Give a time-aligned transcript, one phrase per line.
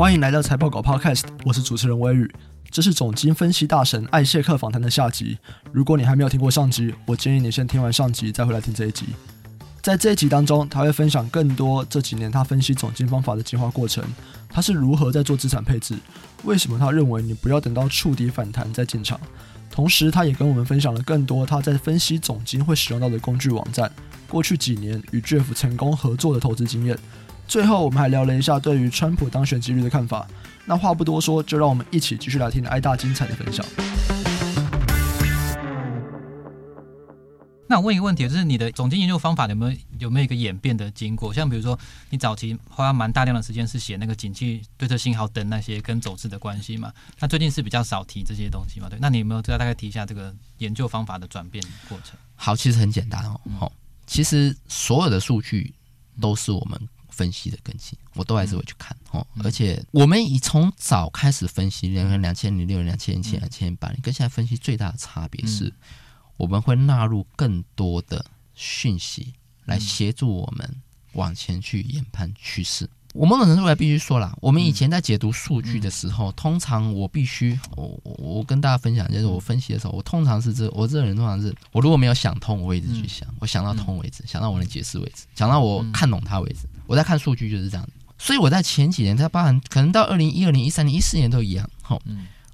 [0.00, 2.34] 欢迎来到财报狗 Podcast，我是主持人威宇，
[2.70, 5.36] 这是总经分析大神艾谢克访谈的下集。
[5.72, 9.08] 如果你还没有听过上集，我建议你先听完上集再回来听这一集。
[9.82, 14.02] 在这一集当中，他会分享更多这几年他分析总经方法的进化过程，
[14.48, 15.94] 他是如何在做资产配置，
[16.44, 19.20] 为什么他认为你不要等到触底反弹再进场。
[19.70, 23.92] 同时，他也跟我们分享了更多他在分析总经会使用到的工具网站，
[24.26, 26.98] 过去几年与 Jeff 成功合作的投资经验。
[27.50, 30.24] 最后，我们还聊了一下对于川普当选几率的看法。
[30.66, 33.66] 那话不多说，就让我们一起继续来听艾大精彩的分享。
[37.66, 41.34] 那我问一个问题，就是你的总经研究方法有没有有没有一个演变的经过？
[41.34, 41.76] 像比如说，
[42.10, 46.92] 你早期花蛮大量的时间是写那个景气对策信号灯那些跟走势的关系嘛？
[47.18, 48.88] 那最近是比较少提这些东西嘛？
[48.88, 52.16] 对，那你有没有再大概提一下这个研究方法的转变过程？
[52.36, 53.40] 好，其实很简单哦。
[53.58, 55.74] 好、嗯，其实所有的数据
[56.20, 56.80] 都是我们
[57.20, 59.26] 分析的更新，我都还是会去看哦。
[59.34, 65.66] 嗯、而且我们以从早开始分析，两两千零六年、两千零七年、两千零八年，跟现在分析最大的差别是。
[65.66, 65.72] 嗯
[66.40, 69.34] 我们会纳入更多的讯息
[69.66, 70.76] 来协助我们
[71.12, 72.88] 往前去研判趋势。
[73.12, 86.66] 我某种程度来必须说啦，我们以前在解读数据的时候，通常我必须我我跟大家分享，就是我分析的时候，我通常是这我这个人通常是我如果没有想通，我会一直去想，我想到通为止，想到我能解释为止，想到我看懂它为止。
[86.90, 87.88] 我在看数据就是这样。
[88.18, 91.70] 所以我在前几年，它包含可能到二零一二年、一三年、一四年都一样。
[91.82, 92.02] 吼，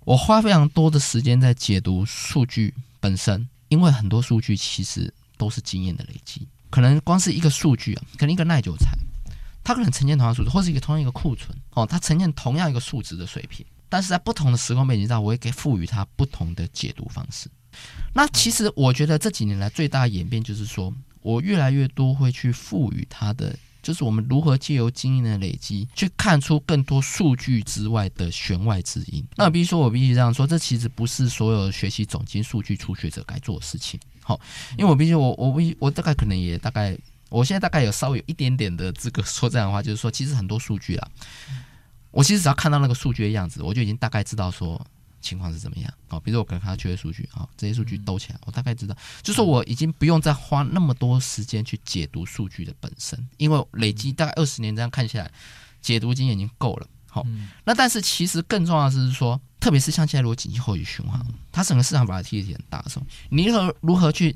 [0.05, 3.49] 我花非常多的时间在解读数据本身。
[3.69, 8.97] 因为很多数据其实都是经验的累积，可能光是一个数据啊，可能一个耐久材，
[9.65, 17.51] 它可能呈现同样数字，或是一个同样一个库存哦，它呈现同样一个数值的水平，但是在不同的时空背景下，我会给赋予它不同的解读方式。
[18.15, 23.53] 那其实我觉得这几年来最大的演变就是说，我越来越多会去赋予它的。
[23.87, 29.25] 就是我们如何借由经验的累积，去看出更多数据之外的弦外之音。
[29.37, 34.01] 那比如说，我必须这样说，这其实不是所有学习总经数据初学者该做的事情。
[34.25, 34.41] 好，
[34.77, 36.99] 因为我必须，我我我我大概可能也大概，
[37.29, 41.09] 我现在大概有稍微有一点点的资格说这样的话，就是说，其实很多数据啊，
[42.11, 44.85] 我其实只要看到那个数据的样子，我就已经大概知道说。
[45.27, 45.93] 情况是怎么样？
[46.09, 55.31] 哦，比如说我可能看到缺的数据，好，这些数据兜起来，我大概知道，就是说我已经不用再花那么多时间去解读数据的本身，因为累积大概二十年这样看下来，
[55.81, 56.87] 解读经验已经够了。
[57.09, 57.27] 好，
[57.65, 61.21] 那但是其实更重要的是说，特别是像现在如果景气后续循环，
[61.51, 64.35] 它整个市场 volatility 很大的时候，你如何如何去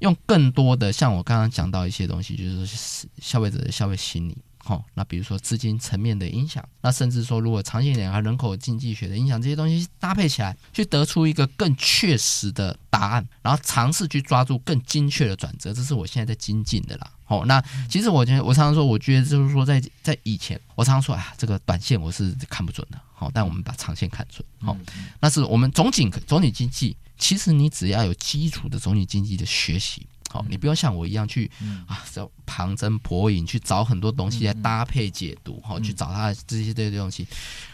[0.00, 4.36] 用更多的像我刚刚讲到一些东西，就是说消费者的消费心理。
[4.66, 17.12] 好，那比如说资金层面的影响，那甚至说如果长期一点啊，人口经济学的影响，这些东西搭配起来，去得出一个更确实的答案，然后尝试去抓住更精确的转折，这是我现在在精进的啦。
[17.24, 22.98] 好，那其实我觉得我常常说，我觉得就是说在在以前，我常常说啊，这个短线我是看不准的。
[23.12, 24.42] 好，但我们把长线看准。
[24.60, 24.74] 好，
[25.20, 30.06] 那是我们总体总体经济，其实你只要有基础的总体经济的学习。
[30.34, 31.48] 好，你不用像我一样去
[31.86, 37.24] 啊，找旁征博引，去找很多东西来搭配解读，哦，去找它这些这些东西。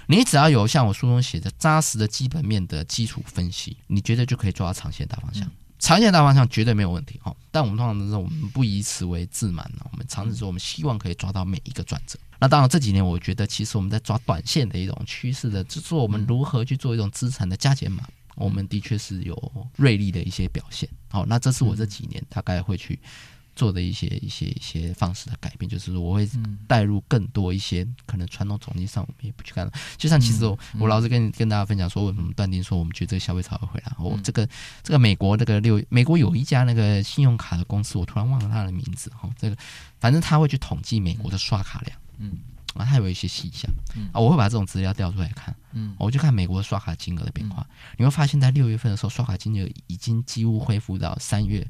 [0.09, 5.50] 你只要有像我书中写的扎实的基本面的基础分析，你绝对就可以抓到长线大方向。
[5.78, 7.19] 长线大方向绝对没有问题。
[7.22, 12.19] 哈，但我们通常都是我们不以此为自满，我们常常说我们希望可以抓到每一个转折。
[12.38, 18.04] 那当然这几年我觉得，其实我们在抓短线的一种趋势的，就是我们如何去做一种资产的加减码。
[18.40, 22.98] 我们的确是有锐利的一些表现，好，那这是我这几年大概会去
[23.54, 26.28] 做的一些一些一些方式的改变，就是我会
[26.66, 33.92] 带入更多一些可能传统统计上我们也不去看，就像其实我我老是跟跟大家分享说，为什么断定说我们觉得这个消费潮会回来？
[33.98, 34.48] 我这个
[34.82, 39.56] 这个美国那个六美国有一家那个信用卡的公司，我突然忘了他的名字哈，这个
[39.98, 42.38] 反正他会去统计美国的刷卡量，嗯。
[42.75, 43.70] 啊，它有一些细项
[44.12, 47.66] 啊，我会把这种资料调出来看，嗯，我就看美国刷卡金额的变化，
[47.97, 51.66] 你会发现在六月份的时候，刷卡金额已经几乎恢复到三月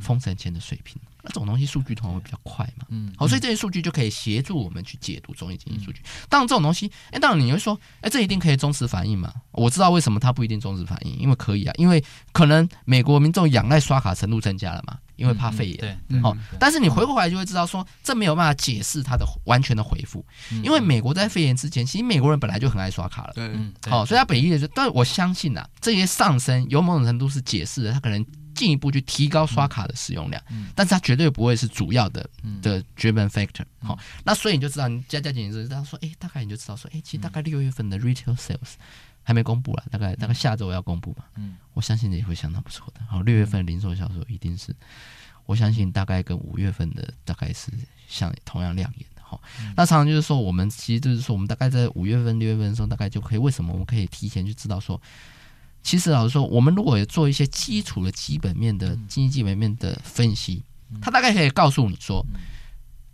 [0.00, 1.00] 封城前的水平。
[1.20, 6.00] 那这种东西数据通常会比较快嘛，嗯，好，所以这些数据就可以协助我们去解读总体经济数据。
[6.28, 9.32] 当然，这种东西，哎，当然你会说，哎，这一定可以忠实反映嘛？
[9.50, 12.02] 我知道为什么它不一定忠实反映，因为可以啊，因为
[12.32, 14.96] 可能美国民众仰赖刷卡程度增加了嘛。
[15.18, 20.24] 因为怕肺炎，对，好，但是你回过来就会知道说，这没有办法解释它的完全的回复，
[20.62, 23.50] 因为美国在肺炎之前，其实美国人本来就很爱刷卡了，对，
[23.90, 28.24] 好，所以他本意的就，但我相信呐，这些上升有某种程度是解释的他可能
[28.58, 30.42] 进一步去提高刷卡的使用量，
[30.74, 32.28] 但是它绝对不会是主要的
[32.60, 38.74] 的 driven factor，好，那所以你就知道，你加加减减他说，哎，大概你就知道说，哎，其实大概六月份的 retail sales
[39.22, 44.74] 还没公布了，大概大概下周要公布吧，嗯，我相信也会相当不错的，好，六月份零售销售一定是，
[45.46, 47.70] 我相信大概跟五月份的大概是
[48.08, 49.06] 像同样亮眼。
[49.14, 49.38] 的，哈。
[49.76, 53.38] 那常常就是说，我们其实就是说，我们大概在五月份、六月份的时候，大概就可以。
[53.38, 55.00] 为什么我们可以提前就知道说，
[55.88, 60.62] 其实老实说，我们如果有做一些基础的基本面的经济基本面的分析，
[61.00, 62.22] 它大概可以告诉你说，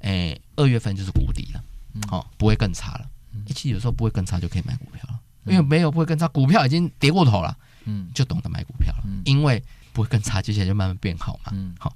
[0.00, 1.62] 哎，二月份就是谷底了，
[2.09, 3.09] 好，不会更差了。
[3.47, 9.62] 其实有时候不会更差就可以买股票了，因为没有不会更差，股票已经跌过头了，嗯，就懂得买股票了，因为
[9.93, 11.94] 不会更差，接下来就慢慢变好嘛，嗯，好。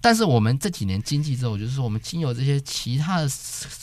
[0.00, 3.28] 但是我们这几年经济之后，就是说我们经由这些其他的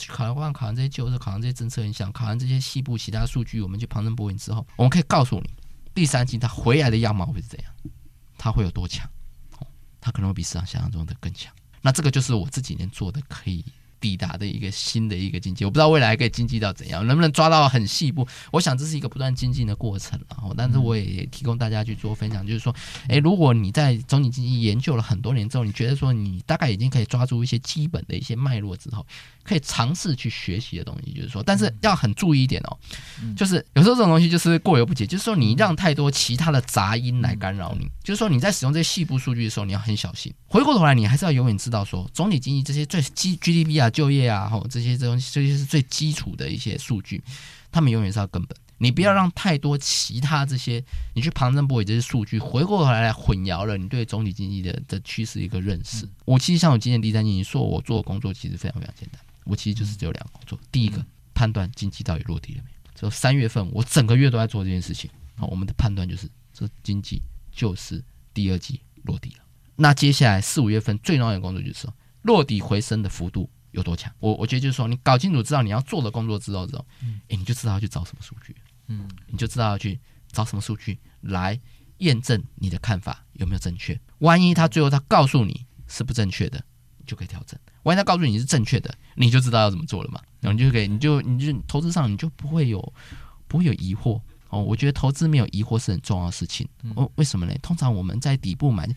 [0.08, 5.50] 考完考完这些旧的考完这些政策影响，考完这些西部其他数据，我们去旁征博引之后，我们可以告诉你，
[5.98, 7.74] 第三季他回来的样貌会是怎样，
[8.38, 9.10] 他会有多强，
[10.00, 11.52] 他可能会比市场想象中的更强。
[11.82, 13.66] 那这个就是我这几年做的可以。
[14.07, 18.25] 抵达的一个新的一个经济，我不知道未来可以经济到怎样，能不能抓到很细部？
[18.54, 22.74] 我想这是一个不断精进的过程，然后，但是我也提供大家去做分享，就是说，
[23.09, 29.06] 诶，如果你在总体经济研究了很多年之后，你觉得说你大概已经可以抓住一些基本的一些脉络之后，
[29.44, 32.77] 可以尝试去学习的东西，就是说，但是要很注意一点哦，
[33.36, 40.33] 就是有时候这种东西就是过犹不及，就是说你让太多其他的杂音来干扰你，就是说你在使用这些细部数据的时候，你要很小心。
[40.48, 43.89] 回过头来，你还是要永远知道说，总体经济这些最基 GDP 啊。
[43.98, 47.20] 就业啊，吼，这些东西，这些是最基础的一些数据，
[47.72, 48.56] 他们永远是要根本。
[48.78, 50.84] 你不要让太多其他这些，
[51.16, 56.08] 你去旁征博引这些数据，回过头来来混淆了你对总体经济的的趋势一个认识。
[56.26, 60.60] 我其实像我今年第三季，你说我做的工作其实非常非常简单，我其实就是只有两个工作。
[60.72, 61.04] 第一个，
[61.34, 62.92] 判断经济到底落地了没有。
[62.94, 65.10] 就三月份，我整个月都在做这件事情。
[65.38, 67.20] 好，我们的判断就是，这经济
[67.52, 69.44] 就是第二季落地了。
[69.76, 71.92] 那接下来四五月份最重要的工作就是说，
[72.22, 74.12] 落地回升的幅度有多强？
[74.20, 78.56] 我我觉得就是说，你搞清楚知道你要做的工作之后之后，嗯，诶，你就知道要去找什么数据，
[78.88, 80.00] 嗯，你就知道要去
[80.32, 81.60] 找什么数据来
[82.00, 84.00] 验证你的看法有没有正确。
[84.20, 86.62] 万一他最后他告诉你是不正确的，
[86.98, 90.20] 你就可以调整；万一他告诉你是正确的，你就知道要怎么做了嘛。
[90.42, 92.94] 然后你就可以，你就你就投资上你就不会有
[93.48, 94.20] 不会有疑惑。
[94.50, 96.66] 哦，我觉得投资没有疑惑是很重要的事情。
[96.96, 97.54] 哦，为什么呢？
[97.62, 98.88] 通常我们在底部买，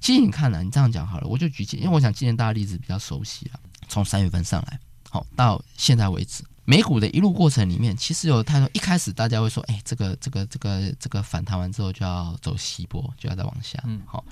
[0.00, 3.60] 其实你看呢、啊，你这样讲好了，我就举例，因为我想今年大家例子比较熟悉了。
[3.88, 4.78] 从三月份上来，
[5.10, 8.68] 好到现在为止，美股的一路过程里面，其实有太多。
[8.72, 13.82] 一开始大家会说，哎，这个这个这个这个反弹完之后就要走西波，就要再往下。
[13.84, 14.24] 嗯，好，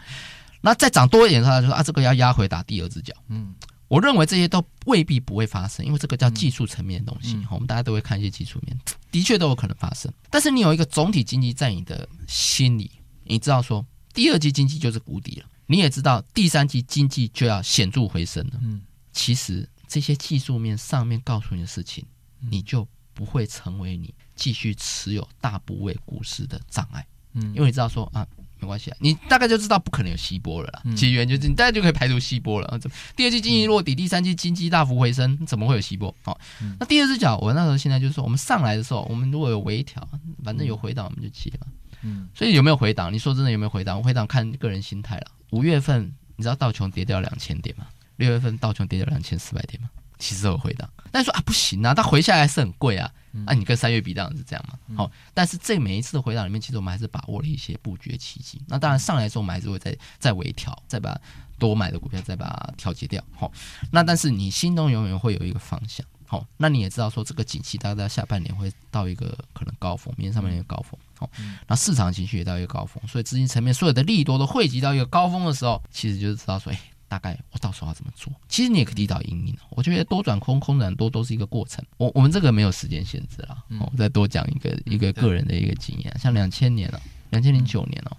[0.60, 3.14] 那再涨多一点的话，就说啊，这个要压回打第二只脚。
[3.28, 3.54] 嗯。
[3.86, 8.76] 我认为这些都未必不会发生，因为这个叫技术层面的东西，我们大家都会看一些技术面，
[9.12, 10.10] 的确都有可能发生。
[10.30, 12.90] 但是你有一个总体经济在你的心里，
[13.24, 13.84] 你知道说
[14.14, 18.52] 第二季经济就是谷底了，你也知道第三季经济就要显著回升了。
[18.62, 18.80] 嗯，
[19.14, 22.04] 其实这些技术面上面告诉你的事情，
[22.50, 27.06] 你就不会成为你继续持有大部位股市的障碍。
[27.32, 28.26] 嗯，因为你知道说啊。
[28.60, 30.96] 没关系啊，你大概就知道不可能有吸波了啦。
[30.96, 32.80] 起源就是你大概就可以排除吸波了。
[33.14, 36.14] 第二季经济落底，第三季经济大幅回升，怎么会有吸波？
[36.22, 36.40] 好，
[36.80, 40.08] 那第二只脚，我那时候现在就是说，我们上来的时候，我们如果有微调，
[40.42, 41.66] 反正有回档我们就接了。
[42.00, 43.12] 嗯，所以有没有回档？
[43.12, 43.98] 你说真的有没有回档？
[43.98, 45.26] 我回档看个人心态了。
[45.50, 47.86] 五月份你知道道琼跌掉两千点吗？
[48.16, 49.90] 六月份道琼跌掉两千四百点嘛？
[50.16, 53.12] 其实有回档，但是说啊不行啊，它回下来是很贵啊。
[53.32, 54.78] 那、啊、你跟三月比当然是这样嘛。
[54.96, 58.62] 好，但是这每一次的回档里面，其实我们还是把握了一些布局的契机。
[58.68, 61.20] 那当然上来的时候，我们还是会再再微调，再把
[61.58, 63.22] 多买的股票再把它调节掉。
[63.36, 63.50] 好，
[63.90, 66.06] 那但是你心中永远会有一个方向。
[66.26, 70.98] 好，那你也知道说这个景气大概在下半年会到一个可能高峰，明年上半年一个高峰。
[71.18, 71.28] 好，
[71.66, 76.80] 那市场情绪也到一个高峰，所以资金层面所有的利多都汇集到一个高峰的时候，其实就是知道说，哎。
[77.14, 78.32] 大概我到时候要怎么做？
[78.48, 79.56] 其实你也可以提早阴影。
[79.70, 81.84] 我觉得多转空，空转多都是一个过程。
[81.96, 83.56] 我我们这个没有时间限制了。
[83.78, 88.16] 我再多讲一个一个个人的一个经验，像两千年了，两千零九年了。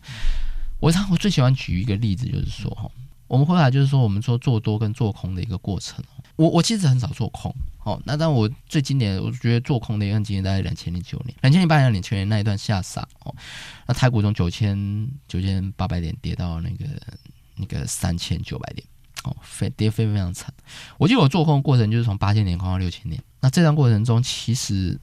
[0.79, 2.89] 我我最喜欢举一个例子，就是说哈，
[3.27, 6.01] 我们后来就是说，我们说做多跟做空的一个过程。
[6.37, 7.53] 我我其实很少做空。
[7.83, 13.05] 哦，那但我最经典，我觉得做空的一段经验，大概两千零九年、两千零八年、两千年那一段下杀。
[13.25, 13.35] 哦，
[13.87, 16.85] 那台股从九千九千八百点跌到那个。
[17.55, 18.87] 那个三千九百点，
[19.23, 20.53] 哦，非跌非非常惨。
[20.97, 23.21] 我记得我做空的过程就是从八千点空到六千点。
[23.41, 24.99] 那这段过程中，其实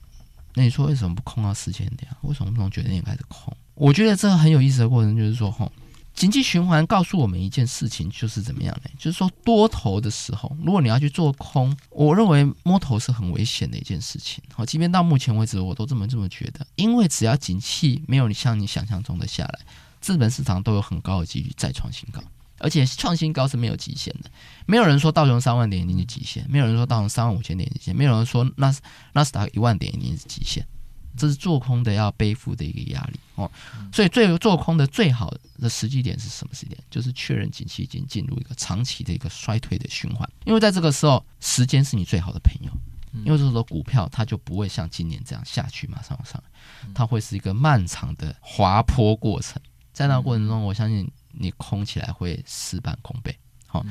[0.55, 2.17] 那你说为什么不空到四千点啊？
[2.21, 3.55] 为什么不从九千点开始空？
[3.75, 5.71] 我觉得这个很有意思的过程就是说，吼，
[6.13, 8.89] 经济循环告诉我们一件事情，就是怎么样呢？
[8.99, 14.43] 就是说多头的时候，如果你要去做空，我认为摸头是很危险的一件事情。
[14.53, 19.59] 好，即便到目前为止，我都这么这么觉得，因为只要景气没有你像你想象中的下来，
[20.01, 22.21] 资本市场都有很高的几率再创新高。
[22.63, 24.31] 而且创新高是没有极限的，
[24.65, 30.65] 没有人说道琼三万点一定是极限，没有人说道琼三万五千点极限，没有人说纳斯纳斯达克一万点一定是极限。
[31.15, 33.51] 这是做空的要背负的一个压力哦。
[33.91, 36.75] 所以最做空的最好的时机点是什么时点？
[36.89, 42.71] 就是确认景气已经进入一个长期的一个衰退的循环，因为在这个时候，时间是你最好的朋友。
[43.23, 46.43] 因为这时候股票它就不会像今年这样下去，马上往上，
[46.95, 49.61] 它会是一个漫长的滑坡过程。
[49.93, 53.37] 在那个过程中，我相信你空起来会事半功倍。
[53.67, 53.83] 好，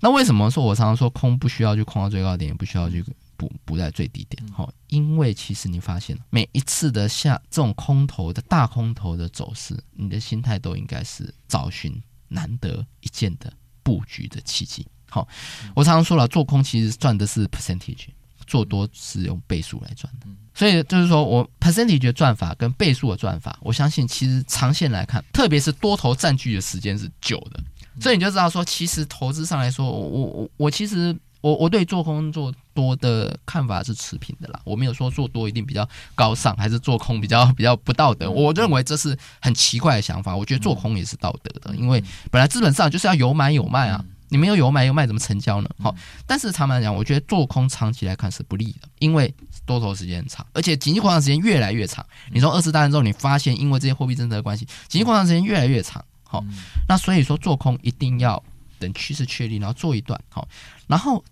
[0.00, 3.02] 那为什么说我常常说空不需要去空到最高点，也不需要去
[3.36, 4.46] 补补在最低点？
[4.52, 13.50] 好，因为其实你发现每一次的下这种空头的大空头的走势，你的心态都应该是找寻难得一见的
[13.82, 14.86] 布局的契机。
[15.08, 15.26] 好，
[15.74, 18.08] 我常常说了，做空其实赚的是 percentage。
[18.46, 27.60] 做多是用倍数来赚的，所以就是说我 percentage 的赚法跟倍数的赚法，我相信其实长线来看，特别是多头占据的时间是久的，
[28.00, 44.04] 所以你就知道说，其实投资上来说，我我我其实我我对做空做多的看法是持平的啦，我没有说做多一定比较高尚，还是做空比较 比较不道德，我认为这是很奇怪的想法，我觉得做空也是道德的，因为本来资本上就是要有买有卖啊。
[44.32, 45.68] 你没有有买有卖怎么成交呢？
[45.78, 45.94] 好，
[46.26, 49.32] 但是长板讲，我觉得做空长期来看是不利的，因为
[49.66, 52.04] 多头时间很长，而且紧急扩张时间越来越长。
[52.32, 56.02] 你从二次大战之后，你发现因为这些货币政策的关系，紧急扩张时间越来越长。
[56.24, 56.42] 好，
[56.88, 58.42] 那所以说做空一定要
[58.78, 60.18] 等趋势确立，然后做一段。
[60.30, 60.48] 好，
[60.86, 61.22] 然后。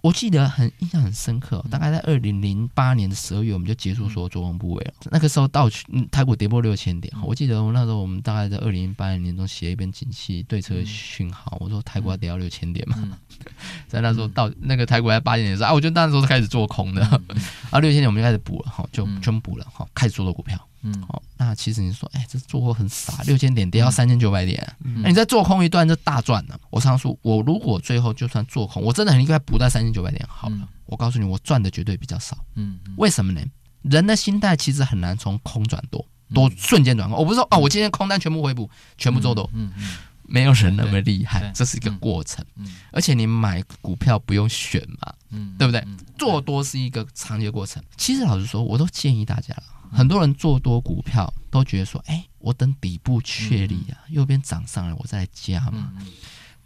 [0.00, 4.94] 我记得很印象很深刻，大概在二零零八年的十二月，我们就结束说做空部位了。
[5.10, 5.68] 那个时候到
[6.10, 13.18] 台股跌破六千点，我记得我那时候我们大概在二零零八年年中写一篇景气对策讯号，我说台股要跌到六千点嘛，
[13.88, 17.02] 在那时候到那个台股在八千点的时候啊，我就那时候是开始做空的，
[17.70, 20.67] 啊六千点我们就开始补了哈，就全部补了哈，开始做多股票。
[20.82, 26.58] 嗯，好，那其实你说，哎，这做货很傻，六千点跌到三千九百点，啊，那、嗯嗯、你再做空一段就大赚了。
[26.70, 30.56] 我常说，我如果最后就算做空，我真的很应该补在三千九百点好了。
[30.56, 32.38] 嗯、我告诉你，我赚的绝对比较少。
[32.54, 33.40] 嗯，嗯为什么呢？
[33.82, 37.18] 人的心态其实很难从空转多，多瞬间转空。
[37.18, 39.48] 我不是说啊、哦，我今天空单全部回补，全部做多。
[39.54, 42.44] 嗯嗯，嗯没有人那么厉害，这是一个过程。
[42.56, 45.82] 嗯，嗯而且你买股票不用选嘛，嗯，对不对？
[46.18, 47.82] 做多是一个长期的过程。
[47.96, 49.62] 其实老实说，我都建议大家了。
[49.92, 55.92] 很多人做多股票都觉得说，哎，我等底部确立啊，右边涨上来，我再来加嘛，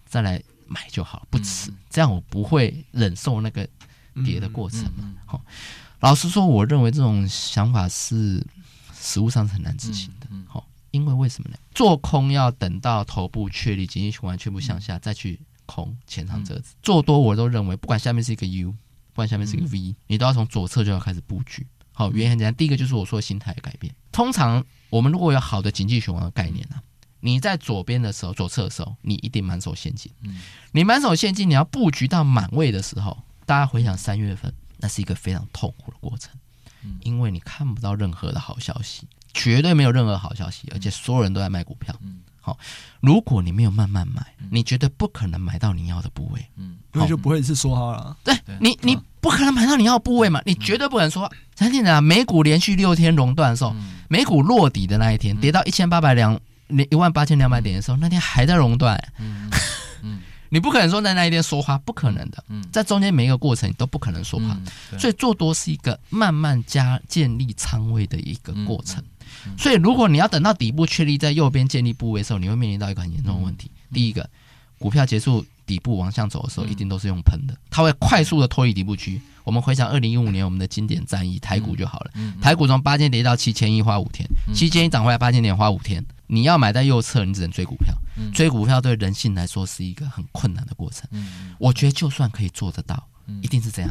[0.04, 1.72] 再来买就好，不迟。
[1.88, 3.68] 这样我不会忍受那个
[4.24, 5.14] 跌的过程嘛。
[5.24, 5.44] 好，
[6.00, 8.44] 老实说，我认为这种想法是
[8.94, 10.26] 实物上是很难执行的。
[10.46, 11.56] 好，因为为什么呢？
[11.74, 16.74] 做空要等到头部确立，景气循环全部向下再去空，前场折子。
[16.82, 21.66] 做多我都认为，不管下面是一个 U，不管下面是一个 V，你都要从左侧就要开始布局。
[21.92, 23.94] 好，原因很简单，第一个就是我说的心态的改变。
[24.11, 26.82] 通常我们如果有好的经济循环的概念呢、啊，
[27.20, 30.11] 你在左边的时候，左侧的时候，你一定满手现金。
[30.22, 30.40] 嗯，
[30.72, 36.32] 你满手现金，你要布局到满位的时候，大家回想三月份，那是一个非常痛苦的过程，
[37.02, 41.94] 因为你看不到任何的好消息，绝对没有任何好消息，而且所有人都在卖股票。
[42.44, 42.58] 好，
[43.00, 44.20] 如果你没有慢慢买，
[44.50, 46.44] 你绝对不可能买到你要的部位。
[46.56, 48.16] 嗯，那就不会是说哈了。
[48.25, 50.42] 对你，你不可能买到你要的部位嘛？
[50.44, 51.32] 你绝对不可能说。
[51.54, 53.72] 相信啊，美股连续六天熔断的时候，
[54.08, 56.38] 美股落底的那一天，跌到一千八百两
[56.90, 59.00] 一万八千两百点的时候，那天还在熔断。
[59.20, 59.49] 嗯
[60.02, 60.20] 嗯，
[60.50, 62.42] 你不可能说在那一天说话，不可能的。
[62.49, 64.58] 嗯，在中间每一个过程你都不可能说话，
[64.99, 69.00] 所以做多是一个慢慢加建立仓位的一个过程。
[69.58, 73.70] 所以，如果你要等到底部确立在右边建立部位的时候，你会面临到一个很严重的问题。
[73.92, 74.28] 第一个，
[74.78, 79.20] 股票结束底部往上走的时候，一定都是用喷的，它会快速的脱离底部区。
[79.44, 82.11] 我们回想二零一五年我们的经典战役，台股就好了。
[82.40, 86.04] 台股从八千跌到七千一，花五天；七千一涨回来八千点，花五天。
[86.28, 87.92] 你要买在右侧，你只能追股票。
[88.32, 91.08] 追股票对人性来说是一个很困难的过程。
[91.58, 93.06] 我觉得就算可以做得到，
[93.42, 93.90] 一定是这样。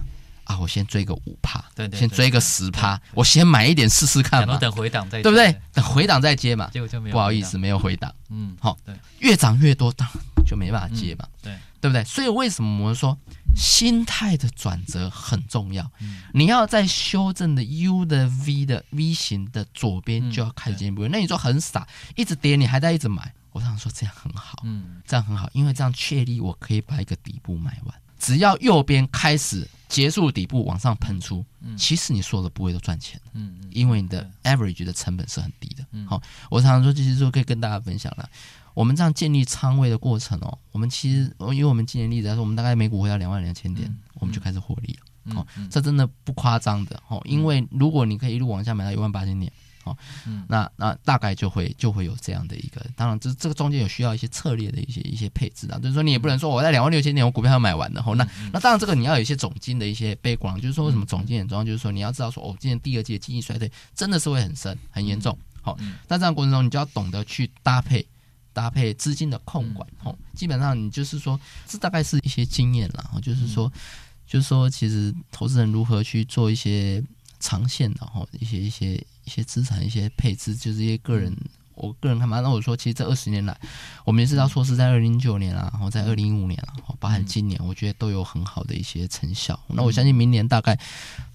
[0.52, 4.58] 啊，我先追个五趴，对对，先追个十趴，我先买一点试试看嘛。
[4.58, 5.56] 等回档再，对不对？
[5.72, 6.70] 等回档再接嘛。
[6.74, 8.14] 结果就没有，不好意思，没有回档。
[8.30, 11.26] 嗯，好，对，越涨越多，当然就没办法接嘛。
[11.42, 12.04] 对，对不对？
[12.04, 13.18] 所以为什么我们说
[13.56, 15.90] 心态的转折很重要？
[16.34, 21.08] 你要在修正的 U 的 V 的 V 型的左边就要开始进步。
[21.08, 23.34] 那你说很傻，一直跌，你还在一直买。
[23.52, 27.96] 我想说这样很好，嗯，这样很好，因为这样确立我可以把一个底部买完。
[28.18, 31.46] 只要右边开始结束底部往上喷出，
[31.78, 35.86] 其实你所有的部位都赚钱，嗯，因为你的 average 的成本是很低的。
[36.08, 38.30] 好，我常常说，其实就可以跟大家分享了，
[38.74, 45.36] 我们这样建立仓位的过程哦，我们其实，因为我们今年例子来说，我们大概每股回到两万两千点，我们就开始获利了。
[45.36, 49.52] 哦，这真的不夸张的哦，因为如果你可以一路往下买到一万八千点，
[49.84, 49.98] 哦，
[50.28, 68.06] 嗯、那那大概就会就会有这样的一个，当然这这个中间有需要一些策略的一些一些配置啊，就是说你也不能说我在两万六千点我股票要买完的，哦，那那当然这个你要有一些总金的一些 background，就是说为什么总金很重要，就是说你要知道说哦，今年第二季的经济衰退真的是会很深很严重，好，那这样过程中你就要懂得去搭配
[68.54, 73.72] 搭配资金的控管，哦，基本上你就是说这大概是一些经验了，就是说
[74.28, 77.04] 就是说其实投资人如何去做一些。
[77.42, 78.94] 长线的哈，一些一些
[79.26, 81.36] 一些资产，一些配置，就是一些个人，
[81.76, 82.40] 我个人看法。
[82.40, 83.60] 那我说，其实这二十年来，
[84.06, 89.60] 我们也知道说是在二零零九年啊，然后在二零一五年啊，包含今年，我觉得都有很好的一些成效。
[89.68, 90.80] 那我相信明年大概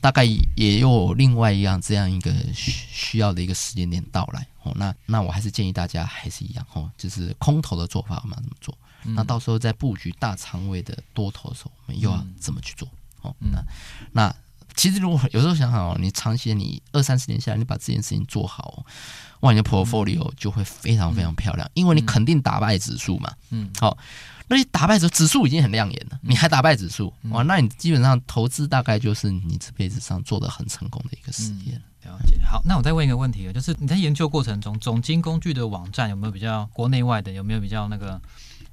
[0.01, 4.47] 大概也有另外一样这样一个需需要的一个时间点到来。
[4.63, 8.77] 哦，那那我还是建议大家还是一样哦，就是空头的做法我们要怎么做？
[9.03, 12.89] 那到时候在布局大仓位的多头的时候，我们又要怎么去做？
[13.23, 13.63] 哦，那
[14.13, 14.35] 那。
[14.77, 18.85] 其实，如果有时候想想哦，你长期你二三十年下来，你把这件事情做好，
[19.41, 23.33] 哇，你的 portfolio 就会非常非常漂亮，因为你肯定打败指数嘛。
[23.51, 23.97] 嗯，好，
[24.49, 31.81] 那你打败指指数已经很亮眼了，你还打败指数，哇，那你基本上投资大概就是你这辈子上做的很成功的一个事业了。
[32.03, 32.39] 了解。
[32.45, 38.21] 好，那我再问一个问题啊，就是你在研究过程中，总经工具的网站有没有比较国内外的，有没有比较那个？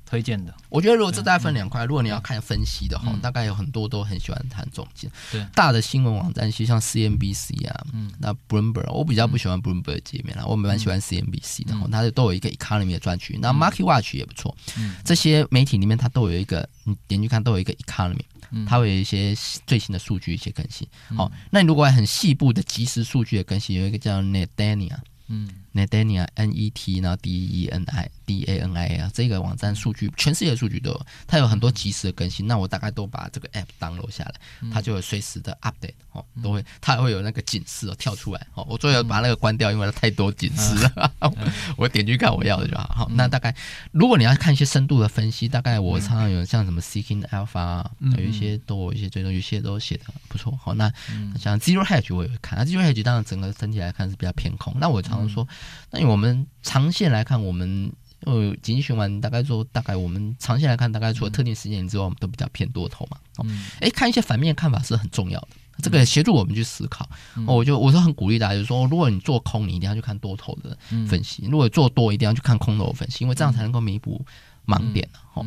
[0.05, 5.09] 推荐的，我觉得如果这大概分两块，如果你要看分析的话，大概有很多都很喜欢谈总结。
[5.31, 13.39] 对，大的新闻网站，其实像 CNBC 啊，嗯，那 Bloomberg，我比较不喜欢 Bloomberg 界面啦，我蛮喜欢 CNBC 的，它都有一个 Economy 的专区。
[13.41, 14.55] 那 Market Watch 也不错，
[15.03, 20.87] 这些媒体里面它都有一个，你点去看都有一个 Economy，它会有一些最新的数据一些更新。
[21.15, 24.97] 好，那你如果很细部的即时数据的更新，有一个叫 Netdania。
[25.27, 32.47] 嗯，Netdania N E T 然后 D E N I D A N I 啊，这个网站数据，全世界的数据都有，它有很多即时的更新。
[32.47, 34.33] 那我大概都把这个 app download 下来，
[34.71, 38.65] 它就会随时的 update 哦，都会，它还会有那个警示哦跳出来哦。
[38.69, 41.11] 我最后把那个关掉，因为它太多警示了。
[41.77, 42.83] 我点进去看我要的就好。
[42.95, 43.55] 好，那大概
[43.91, 47.85] 如果你要看一些深度的分析，大概我常常有像什么 Seeking Alpha，
[48.17, 50.57] 有一些都有一些追踪，有些都写的不错。
[50.61, 50.91] 好，那
[51.39, 54.73] 像 Zero Hedge 我也会看，那 Zero Hedge 当然整个整体来看是比较偏空。
[54.79, 55.47] 那我常常说，
[55.91, 57.91] 那我们长线来看，我们
[58.25, 63.17] 呃景气循环大概说，大概我们长线来看，大概除了特定时间之外，我们都比较偏多头嘛。
[63.37, 63.45] 哦，
[63.79, 65.49] 哎，看一些反面看法是很重要的，
[65.81, 67.07] 这个协助我们去思考。
[67.45, 74.25] 哦，我就我是很鼓励大家，就是说，如果你做空，你一定要去看多头的分析；如果做多，一定要去看空头的分析，因为这样才能够弥补
[74.65, 75.07] 盲点。
[75.33, 75.45] 哦。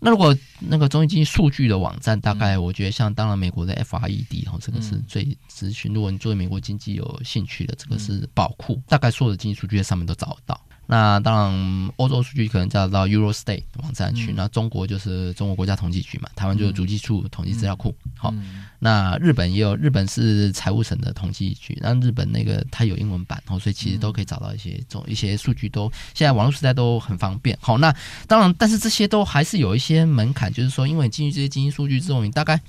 [0.00, 5.92] 那如果那个中医经济数据的网站，大概我觉得像当然美国的 FRED 哈，这个是最咨询。
[5.94, 10.60] 如果你对美国经济有兴趣的，这个是宝库，大概所有的经济数据在上面都找得到。
[10.88, 14.32] 那当然，欧洲数据可能叫到 Eurostat 网站去。
[14.32, 17.92] 那中国就是中国国家统计局嘛，台湾就是主计处统计资料库。
[18.16, 18.32] 好，
[18.78, 21.76] 那日本也有，日本是财务省的统计局。
[21.82, 27.58] 那日本那个它有英文版，哦，所以其实都可以找到一些种一些数据，都现在网络时代都很方便。
[27.60, 27.92] 好，那
[28.28, 32.60] 当然，但是这些都还是有一些门槛，就是说，因为进去这些经济数据之后，你大概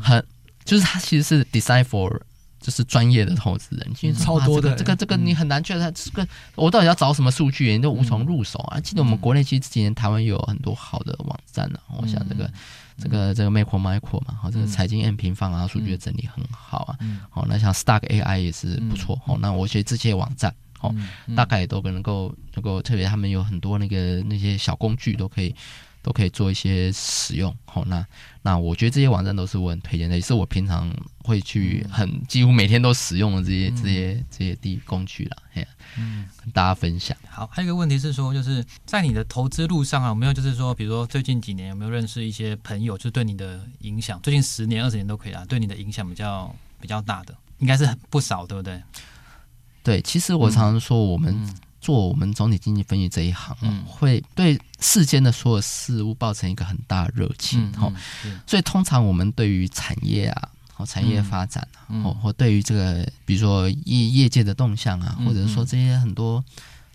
[0.00, 0.24] 很
[0.64, 2.20] 就是它其实是 design for。
[2.66, 4.74] 就是专业的投资人，其实超多的。
[4.74, 6.26] 这个这个你很难确认这个
[6.56, 8.80] 我到底要找什么数据，你都无从入手啊。
[8.80, 11.78] 记得我们国内其实这几年台湾有很多好的网站呢。
[11.96, 12.50] 我想这个
[13.00, 16.98] 这个这个 Macro Micro 嘛，好，这个财经 M 平方啊，数据的整理很好啊。
[17.30, 19.16] 好，那像 Stock AI 也是不错。
[19.24, 20.92] 好，那我觉得这些网站，好，
[21.36, 25.54] 大概也都能够能够，特别他们有很多那个那些小工具都可以。
[26.06, 28.06] 都可以做一些使用，好，那
[28.42, 30.88] 那我觉得这些网站都是我很推荐的，也是我平常
[31.24, 35.36] 会去很几乎每天都使用的这些、嗯、这些这些地工具了，
[35.98, 37.16] 嗯，跟大家分享。
[37.28, 48.80] 好，还有一个问题是说，就是在你的投资路上啊，有没有就是说，比如说最近几年有没有认识一些朋友，就对你的影响，最近十年、二十年都可以啊，对你的影响比较比较大的，应该是不少，对不对？
[49.82, 51.56] 对，其实我常常说我们、嗯。
[51.86, 57.92] 做我们总体经济分析这一行，嗯，会对世间的所有事物抱成一个很大的热情，哈，
[58.44, 66.44] 所以通常我们对于产业啊，或产业发展啊，或或对于这个，比如说业业界的动向啊，或者说这些很多。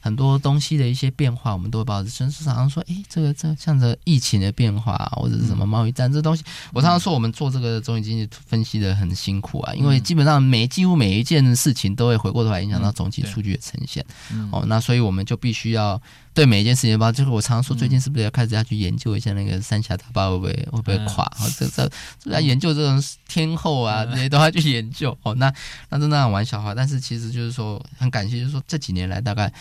[0.02, 16.02] 很多东西的一些变化，我们都会报纸，甚至常常说，诶，这个这像着疫情的变化，或者是什么贸易战，嗯、这东西，我常常说，我们做这个总体经济分析的很辛苦啊，因为基本上每几乎每一件事情都会回过头来影响到总体数据的呈现，嗯、哦，那所以我们就必须要。
[16.34, 21.26] 对每一件事情吧，就是我常常说，最近是不是要开始要去研究一下那个三峡大坝会不会会不会垮？
[21.26, 25.18] 哦，这这这要研究这种天后啊，这些都要去研究。
[25.24, 25.54] 哦，那
[25.90, 29.52] 那真的很玩笑话，但是其实就是说很感谢，就是说这几年来大概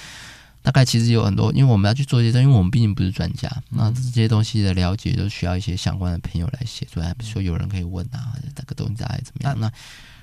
[0.62, 9.58] 大概其实有很多，因为我们要去做一些因为我们毕竟不是专家，那这些东西的了解都需要一些相关的朋友来协助，比如说有人可以问啊，这个东西大概怎么样？
[9.58, 9.70] 那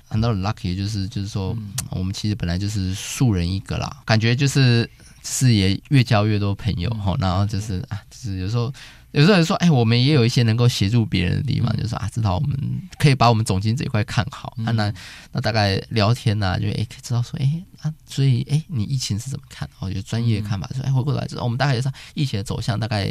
[0.08, 1.54] 很多 lucky 就是就是说，
[1.90, 4.88] 我们其实本来就是素人一个啦，感觉就是
[5.22, 8.72] 是也越交越多朋友哈，然后就是啊，就是有时候。
[9.12, 14.54] 有时候说，哎，我们也有一些能够协助别人的地方，就是啊，知道我们可以把我们总经这一块看好。
[14.66, 14.92] 啊、那
[15.32, 19.66] 那大概聊天呐、啊，就哎，可以知道说，哎啊，所以哎，你疫情是怎么看？
[19.78, 23.10] 哦，有专业的看法，说，哎，回过来之后，我们大概就是疫情的走向，大概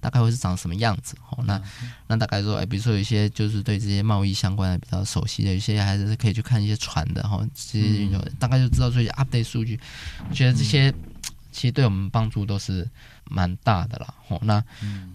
[0.00, 1.16] 大概会是长什么样子？
[1.30, 1.60] 哦，那
[2.06, 9.78] 那大概说，哎，比如说有一些就是对这些贸易相关的比较熟悉的，有一些还是可以去看一些船的哈，这些运动大概就知道这些 update 数据。
[10.30, 10.94] 我觉得这些。
[11.52, 12.88] 其实对我们帮助都是
[13.30, 14.12] 蛮大的啦。
[14.28, 14.64] 哦，那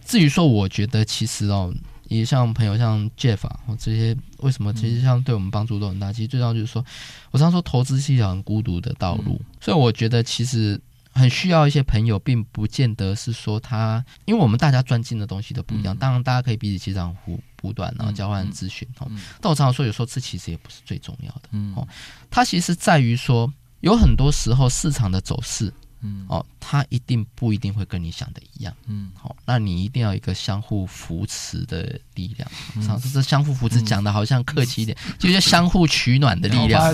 [0.06, 1.73] 至于说，我觉得其实哦，
[2.08, 6.13] 也像朋友像 Jeff 啊，或这些为什么其实像对我们帮助都很大。
[6.13, 6.86] 其实最重要就是说，
[7.32, 10.80] 我常说投资是一条很孤独的道路，所以我觉得其实
[11.12, 15.97] 很需要一些朋友，并不见得是说他，因为我们大家专精的东西都不一样。
[15.97, 18.88] 当然，大家可以彼此接壤、互补短，然后交换咨询。
[19.00, 19.10] 哦，
[19.41, 21.50] 但我常常说，有时候这其实也不是最重要的。
[21.76, 21.88] 哦，
[22.30, 25.73] 它其实在于说，有很多时候市场的走势。
[26.02, 32.50] 嗯，哦，他一定不一定会跟你想的一样，嗯，好，那你一定要一个相互扶持的力量。
[32.86, 36.94] 上次这相互扶持讲的好像客气一点，就是相互取暖的力量，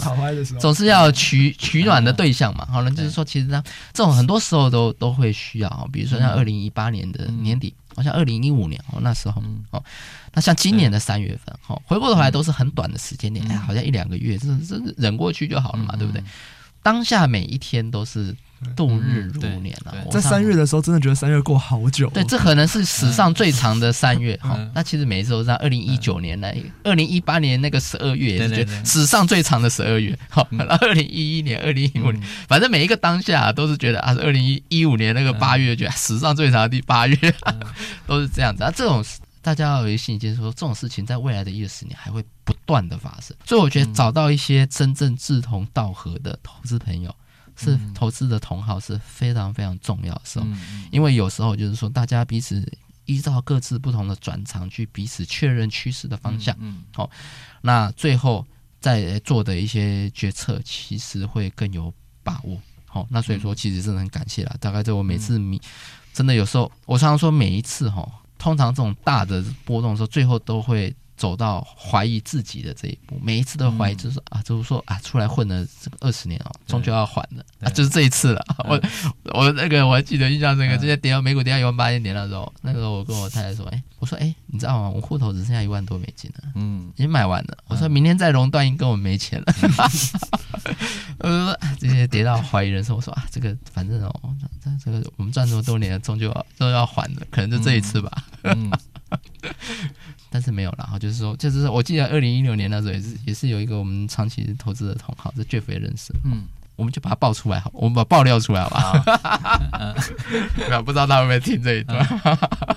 [0.58, 2.66] 总是要取取暖的对象嘛。
[2.66, 3.62] 好了，就是说，其实呢，
[3.92, 9.84] 这种很多时候都都会需要，比如说像二零一八年的年底，好像二零一五年哦那时候，哦，
[10.34, 16.24] 那像今年的三月份，哦，回过头来都是很短的时间点，哎，好像一两个月，这这忍过去就好了嘛，对不对？
[16.82, 18.34] 当下每一天都是。
[18.76, 22.10] 度日如年啊，在三月的时候，真的觉得三月过好久。
[22.10, 24.36] 对，这可能是史上最长的三月。
[24.38, 30.18] 哈，那其实每一次都是在二零一九年来，二零一八年那个十二月也是觉得史上最长的十二月。
[30.30, 37.18] 好，然后二零一一年、二零一五年，反正每一个当下都是觉得啊，二零一五年那个八月，觉得史上最长的第八月，
[38.08, 38.64] 都是这样子。
[38.64, 39.04] 啊，这种
[39.42, 43.36] 大家要有一个信心，说这种事情在未来的一二十年还会不断的发生。
[43.46, 47.14] 所以我觉得找到一些真正志同道合的投资朋友。
[47.56, 50.46] 是投资的同好是非常非常重要的时候，
[50.92, 52.66] 因为有时候就是说，大家彼此
[53.06, 56.58] 依照各自不同的转场去彼此确认趋势的方向，
[56.94, 57.10] 好，
[57.62, 58.46] 那最后
[58.80, 64.56] 再做的一些决策其实会更有把握，好，那所以说其实真的很感谢啦。
[64.60, 65.62] 大概在我每次米
[66.14, 70.96] 真的有时候，我常常说每一次哈，通常这种大的波动的时候，最后都会。
[71.16, 78.44] 走到怀疑自己的这一步，每一次都怀疑，就是啊，就是说啊，出来混了这个二十年哦，终究要还的啊，就是这一次了。
[78.66, 78.82] 我
[79.34, 84.90] 我那个我还记得印象深刻，之前跌到美股跌到一万八千点的时候，那个时候我跟我太太说，哎，我说哎，你知道吗？
[84.90, 87.58] 我户头只剩下一万多美金了，嗯，已经买完了。
[87.68, 89.46] 我说明天再熔断，应该我没钱了。
[91.20, 98.12] 我说这些跌到怀疑人生，我说啊，这个反正哦，这这个我们赚这么多年，终究要都要还的，可能就这一次吧。
[98.44, 98.72] 嗯。
[100.30, 106.44] 但是没有了哈，就是说，就是我记得二零一六年那时候也是也是有一个我们长期投资的同行，这 Jeff 也认识，嗯，
[106.76, 108.94] 我们就把他爆出来好，我们把爆料出来好不好？
[110.82, 112.04] 不知道他会不会听这一段，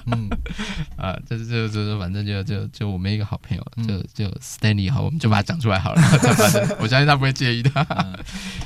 [0.06, 0.28] 嗯，
[0.98, 7.70] 啊，就是就就是反正就就就我们一个好朋友，就就 Stanley 好，我们就把他讲出来好了，反正我相信他不会介意的，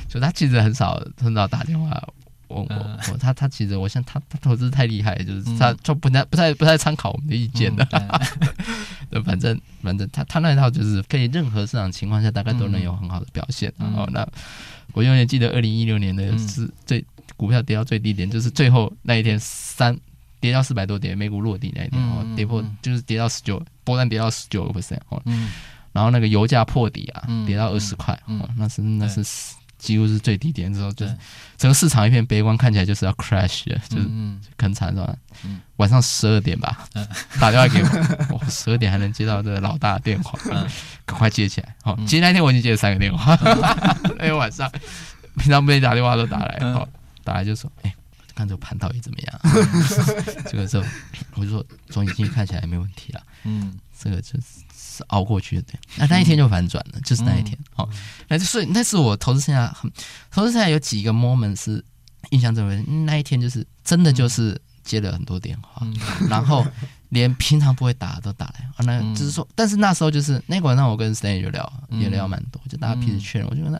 [0.09, 1.89] 就他其实很少很少打电话。
[2.51, 7.87] 我我我他他其实我像他他投资太厉害，就是他就不太不太不太参考我们的意见的，
[9.11, 13.71] 嗯、 反正反正他他那一套就是可以任何市场情况下大概都能有很好的表现。
[13.79, 14.27] 嗯、然后那
[14.93, 17.03] 我永远记得二零一六年的是最
[17.37, 19.97] 股票跌到最低点，就是最后那一天三
[20.39, 25.21] 跌到四百多点，美股落地那一天，哦，跌破就是跌到十九，波段跌到十九个 percent 哦，
[25.93, 29.23] 然后那个油价破底啊，跌到二十块，哦，那是那是。
[29.81, 31.17] 几乎是最低点之后，就是
[31.57, 34.07] 整个市场一片悲观，看起来就是要 crash 了，就是
[34.57, 35.15] 很惨是吧？
[35.77, 36.87] 晚上十二点吧，
[37.39, 37.81] 打电话给
[38.29, 40.39] 我， 十二点还能接到这个老大的电话，
[41.03, 41.75] 赶快接起来。
[41.81, 43.35] 好，其实那天我已经接了三个电话，
[44.19, 44.71] 那天晚上
[45.37, 46.87] 平常没打电话都打来，好，
[47.23, 47.91] 打来就说，哎，
[48.35, 49.41] 看这个盘到底怎么样？
[50.47, 50.83] 这个时候
[51.33, 54.61] 我就说，总经看起来没问题了，嗯，这个就是。
[55.07, 57.57] 熬过去的，对，那那一天就反转了，嗯、就是那一天。
[57.73, 59.91] 好、嗯，那所以那是我投资生涯很，
[60.29, 61.83] 投资生涯有几个 moment 是
[62.29, 62.91] 印象深刻。
[63.05, 65.95] 那一天就是真的就是接了很多电话，嗯、
[66.29, 66.65] 然后
[67.09, 68.65] 连平常不会打都打来。
[68.75, 73.47] 啊，那就是说，但是那时候就是那个晚上我跟 Stan 就聊，也聊蛮多，就大家彼此确认。
[73.49, 73.79] 我就问他，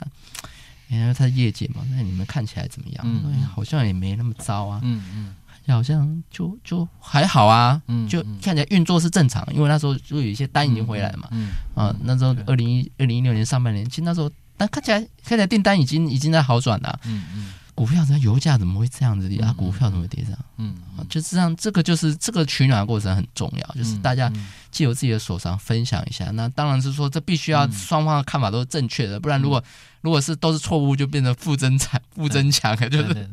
[0.89, 3.05] 因为他是业界嘛，那你们看起来怎么样？
[3.05, 4.79] 嗯、好像也没那么糟啊。
[4.83, 5.35] 嗯嗯。
[5.67, 11.27] 嗯好像就就还好啊，就看起来运作是正常，因为那时候就有一些单已经回来了嘛。
[11.31, 16.99] 嗯，啊，那时候二零一二零一六年上半年，其实那时候但看起来看起来订单已经已经在好转了。
[17.05, 19.39] 嗯嗯，股票怎么油价怎么会这样子跌？
[19.39, 20.39] 啊，股票怎么会跌这样？
[20.57, 20.75] 嗯，
[21.07, 24.31] 就是这样，这个就是这个取暖的过程很重要，就是大家
[24.71, 26.29] 借由自己的手上分享一下。
[26.31, 29.63] 那当然是说，这必须要双方的看法都是正确的，不然如果
[30.01, 33.29] 如果是都是错误，就变成负增产、负增强，就是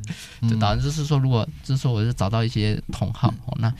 [0.48, 3.72] 就导致就是说，如果就是说，我就找到一些同好哦，那。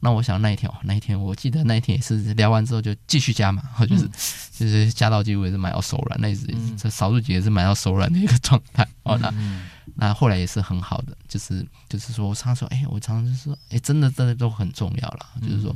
[0.00, 4.12] 那我想那一天哦，那一天我记得那一天也是聊完之后就继续加嘛，就是、嗯、
[4.52, 9.16] 就是加到几乎也是买到手软，那也是这少数几个也是买到手软的一个状态哦。
[9.16, 9.32] 那
[9.94, 15.74] 那后来也是很好的，就是就是说我常常说，哎、欸，我常常就是说，哎、欸，真的真的都很重要了，就是说，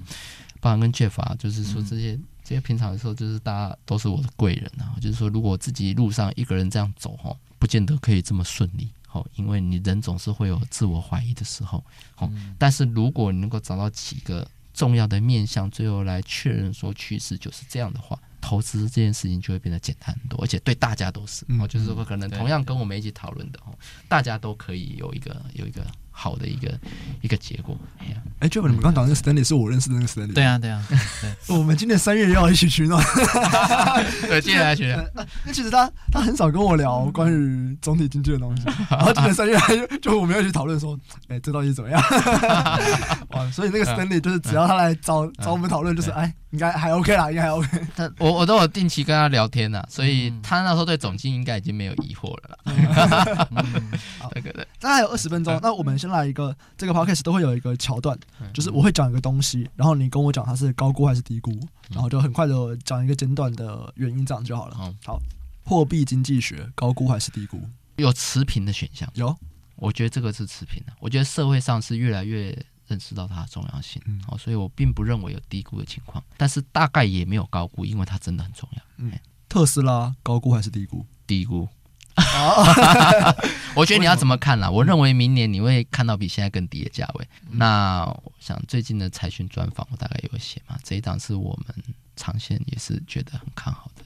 [0.61, 2.19] 包含跟 Jeff 啊，就是说这些
[2.49, 8.89] 这些平常的时候，就是大家都是我的贵人啊，就是说如果自己路上一个人这样走哈，不见得可以这么顺利。
[9.07, 11.85] 好，因为你人总是会有自我怀疑的时候，
[12.15, 23.77] 好，但是如果你能够找到几个重要的面向，最后来确认说趋势就是这样的话，投资这件事情就会变得简单很多，而且对大家都是，哦，就是说可能同样跟我们一起讨论的哦，
[24.09, 25.87] 大家都可以有一个有一个。
[26.21, 26.69] 好的一个
[27.23, 27.79] 一个结果。
[28.01, 30.35] 哎呀，哎，Jeff，你们刚讲的那个 Stanley 是我认识的那个 Stanley。
[30.35, 31.57] 对啊，对啊， 对。
[31.57, 33.01] 我们今年三月要一起取暖。
[34.27, 34.85] 对，今年来取。
[35.47, 39.57] 那其实他他很少跟我聊关于总体经济的东西，然后今年三月
[39.89, 42.03] 就就我们要去讨论说，哎，这到底怎么样？
[43.31, 47.69] 哇，所以那个 Stanley 就是只要他来找找我们讨论，就是哎，应该还 OK 啦，应该还 OK。
[47.95, 53.49] 他我我都有定期跟他聊天呐，所以他那时候对总经应该已经没有疑惑了啦。
[54.19, 54.67] 好，对对对。
[54.81, 56.08] 大概还有二十分钟，那我们先。
[56.09, 58.19] 来一个，这个 podcast 都会有一个桥段，
[58.53, 61.51] 就是我会讲一个东西，然后你跟我讲它是高估还是低估，
[61.91, 64.77] 然后就很快的讲一个简短的原因，这样就好了。
[65.05, 65.21] 好，
[65.65, 67.61] 货币经济学高估还是低估？
[67.97, 69.09] 有持平的选项。
[69.15, 69.37] 有，
[69.77, 70.93] 我觉得这个是持平的。
[71.01, 78.83] 我觉得社会上是越来越认识到它的重要性，哦，所以我并不认为有低估的情况，但是大概也没有高估，因为它真的很重要。
[78.99, 79.13] 嗯，
[79.49, 81.05] 特斯拉高估还是低估？
[81.27, 81.69] 低估。
[83.75, 84.71] 我觉得你要怎么看啦？
[84.71, 87.29] 我认为明年你会看到比现在更低的价位。
[87.51, 90.77] 那我想最近的财讯专访，我大概有写嘛。
[90.83, 91.75] 这一档是我们
[92.17, 94.03] 长线也是觉得很看好的。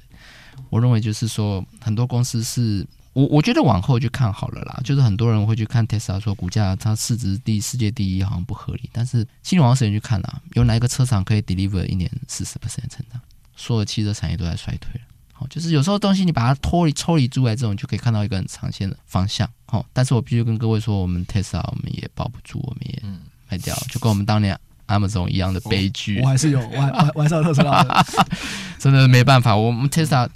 [0.68, 4.80] 我认为就是说，很多公司是我我觉得往后就看好了啦。
[4.84, 8.90] 就是很多人会去看 Tesla，说股价它市值第世界第一好像不合理。
[8.92, 13.20] 但是心里往时间去看啊，有哪一个车厂可以 deliver 一年四十 percent 成长？
[13.56, 15.06] 所有汽车产业都在衰退了。
[15.48, 19.48] 就是有时候东西你把它脱离抽离出来，之后，你就可以看到一个很长线的方向。
[19.66, 23.02] 哦，但是我必须跟各位说，我们 Tesla 我们也保不住，我们也
[23.48, 26.20] 卖掉，就跟我们当年 Amazon 一样的悲剧。
[26.20, 28.06] 我还是有，我还我还是有特斯拉的，
[28.78, 29.56] 真的没办法。
[29.56, 30.28] 我们 Tesla，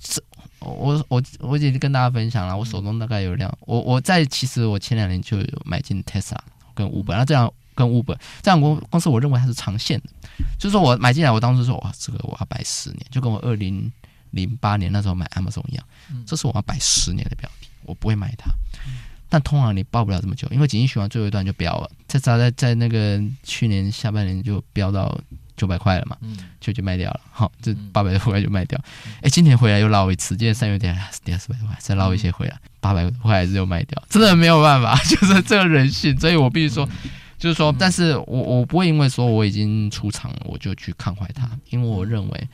[0.61, 6.39] 我我我已经跟大家分享了，我手中大概有两，我我在其实我前两年就有买进 Tesla
[6.75, 10.09] 跟 Uber，那这样跟 Uber 这样公公司，我认为它是长线的，
[10.59, 13.93] 就是说我买进来，我当时说哇，这个我要摆十年，就跟我二零。
[14.37, 15.85] 零八年那时候买 Amazon 一样，
[16.25, 18.51] 这是我要摆十年的标的，我不会卖它。
[19.29, 25.19] 但通常你抱不了这么久，因为景气循环最后一段就飙了，在在在那个去年下半年就飙到
[25.57, 26.17] 九百块了嘛，
[26.61, 27.21] 就就卖掉了。
[27.33, 28.81] 好，这八百多块就卖掉。
[29.23, 30.87] 哎，今年回来又捞一次，今年三月底
[31.25, 36.17] 跌四百多块，再捞一些回来，八百多块还是又卖掉，真的没有办法， 就是这个人性。
[36.21, 36.89] 所以我必须说，
[37.37, 42.49] 就是说，但是我我不会因为说我已经出场了，我就去看坏它，因为我认为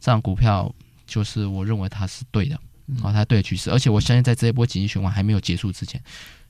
[0.00, 0.74] 这样股票。
[1.06, 2.56] 就是我认为它是对的，
[3.02, 6.00] 啊，它对的趋势，而且我相信在这一波紧急循环还没有结束之前，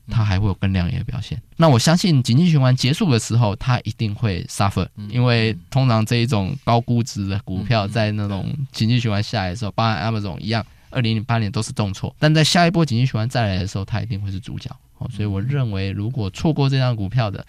[0.09, 1.41] 它还会有更亮眼的表现。
[1.55, 14.69] 那我相信紧急循环结束的时候，它一定会 suffer，因为通常这一种高估值的股票在那种紧急循环下来的时候，包含 Amazon 一样，二零零八年都是重挫，但在下一波紧急循环再来的时候，它一定会是主角。
[14.97, 17.45] 哦，所以我认为如果错过这张股票的。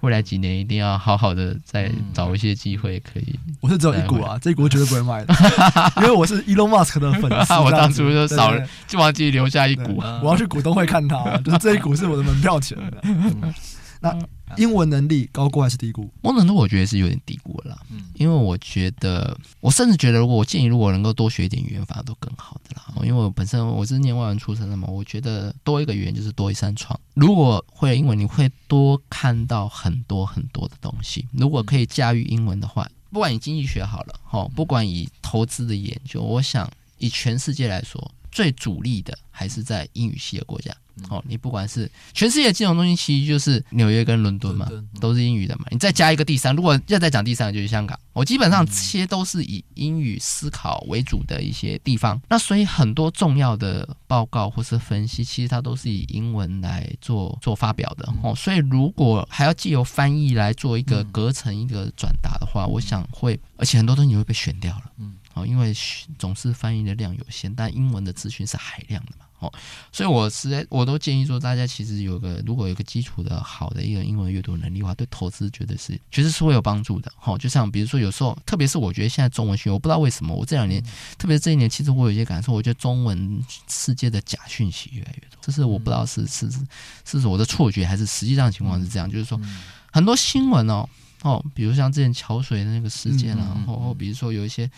[0.00, 3.38] 未来几年一定要好好的再找一些机会，可以。
[3.60, 5.34] 我是只有一股啊，这一股绝对不会卖的，
[5.98, 7.52] 因为我是 Elon Musk 的粉丝。
[7.60, 10.02] 我当初就少了，就忘记留下一股。
[10.22, 12.78] 我要去股东会看他，就是这一股是我的门票钱。
[14.00, 14.18] 那
[14.56, 16.02] 英文能力高估还是低估？
[16.22, 17.78] 英文能力我觉得是有点低估了啦。
[18.14, 22.92] 因为我觉得，我甚至觉得，如果我建议，如果能够多学一点语言，反而都更好的啦。
[23.04, 26.98] 因为我本身我是念外文出身的嘛，我觉得多一个语言就是多一扇窗。
[27.14, 31.26] 如果会英文，你会多看到很多很多的东西。
[31.32, 40.74] 如果可以驾驭英文的话，不管你经济学好了，哦，不管以投资的研究，我想以全世界来说，最主力的还是在英语系的国家。
[41.08, 44.68] 哦，你不管是全世界金融中心，其实就是纽约跟伦敦嘛，
[45.00, 45.64] 都是英语的嘛。
[45.70, 47.98] 你再加一个第三，如果要再讲第三个，就是香港。
[48.12, 52.20] 我基本上这些都是以英语思考为主的一些地方。
[52.28, 58.06] 那所以很多重要的报告或是分析，其实它都是以英文来做做发表的。
[58.22, 64.82] 哦，所以如果还要借由翻译来做一个隔层一个转达的话，我想会，而且很多东西你会被选掉了。
[64.98, 65.14] 嗯。
[65.40, 65.74] 哦，因为
[66.18, 69.24] 总是翻译的量有限，但英文的资讯是海量的嘛。
[69.40, 69.50] 哦，
[69.90, 77.10] 所以我实在我都建议说，大家其实有个如果有个基础的好的一个英文阅读能力的话，对投资绝对是绝对是会有帮助的。
[77.16, 80.84] 好，就像比如说有时候，特别是我觉得现在中文学，我不知道为什么我这两年，
[81.16, 85.38] 特别是这一年，其实我有一些感受，我觉得中文世界的假讯息越来越多。
[85.40, 86.50] 这是我不知道是是
[87.06, 89.40] 是是我的错觉，还是实际上情况是这样，就是说
[89.90, 90.86] 很多新闻哦
[91.22, 94.70] 哦，比如像之前桥水的那个事件啊，然后比如说有一些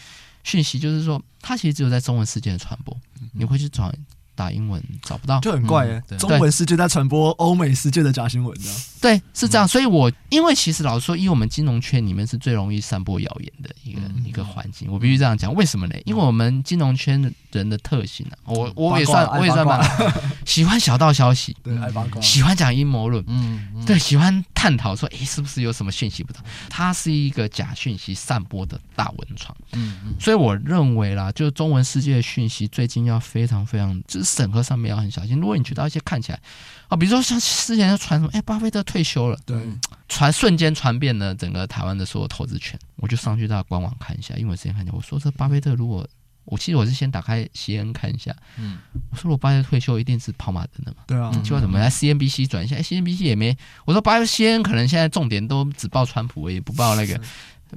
[0.44, 2.96] 讯息，就是说它其实只有在中文世界的传播，
[3.32, 3.92] 你会去转。
[4.34, 6.16] 打英文找不到，就很怪哎、欸。
[6.16, 8.58] 中文世界在传播欧美世界的假新闻，
[8.98, 9.68] 对，是这样。
[9.68, 15.54] 所以我因为其实老实说，因为我们金融圈里面是最容易散播谣言的一个、嗯、一个环境，我必须这样讲。
[15.54, 15.94] 为什么呢？
[16.06, 17.20] 因为我们金融圈
[17.60, 19.80] 人的特性啊，我我也算我也算吧，
[20.44, 26.44] 喜欢小道消息， 对，爱八卦，喜欢讲阴谋论，嗯，对，喜欢探讨说，诶，是不是有什么讯息不同？
[26.68, 30.14] 它是一个假讯息散播的大文创，嗯嗯。
[30.18, 34.32] 所以我认为啦，就是中文世界的讯息，最近要非常非常就是。
[34.32, 35.38] 审核上面要很小心。
[35.38, 36.40] 如果你觉得一些看起来
[36.88, 39.56] 啊，比如说像之前就传什么，哎，巴菲特退休了，对，
[40.08, 46.08] 传瞬间传遍了整个台湾的所有投资圈，我就上去到官网看一下，因为我之前看见我说这巴菲特如果，
[46.44, 48.78] 我其实我是先打开 CNN 看一下，嗯，
[49.10, 57.20] 我说我八月退休一定是跑马灯的嘛，对啊，结果怎么来 CNBC 转一下，哎，CNBC 也没，我说八月 CNN 可能现在重点都只报川普，也不报那个。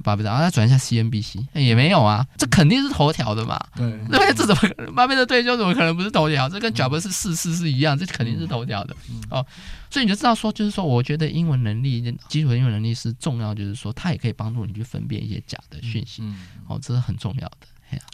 [0.04, 3.58] 巴菲特，然后再转一下 CNBC，也没有啊，这肯定是头条的嘛。
[3.74, 4.94] 对，对，这怎么可能？
[4.94, 6.46] 巴菲特退休怎么可能不是头条？
[6.50, 8.94] 这跟贾伯斯逝世是一样，这肯定是头条的。
[9.30, 9.42] 哦，
[9.88, 16.20] 所以你就知道说，就是说，我觉得英文能力，基础的英文能力是重要，就是说，它也可以帮助你去分辨一些假的讯息。
[16.20, 17.66] 嗯哦，这是很重要的。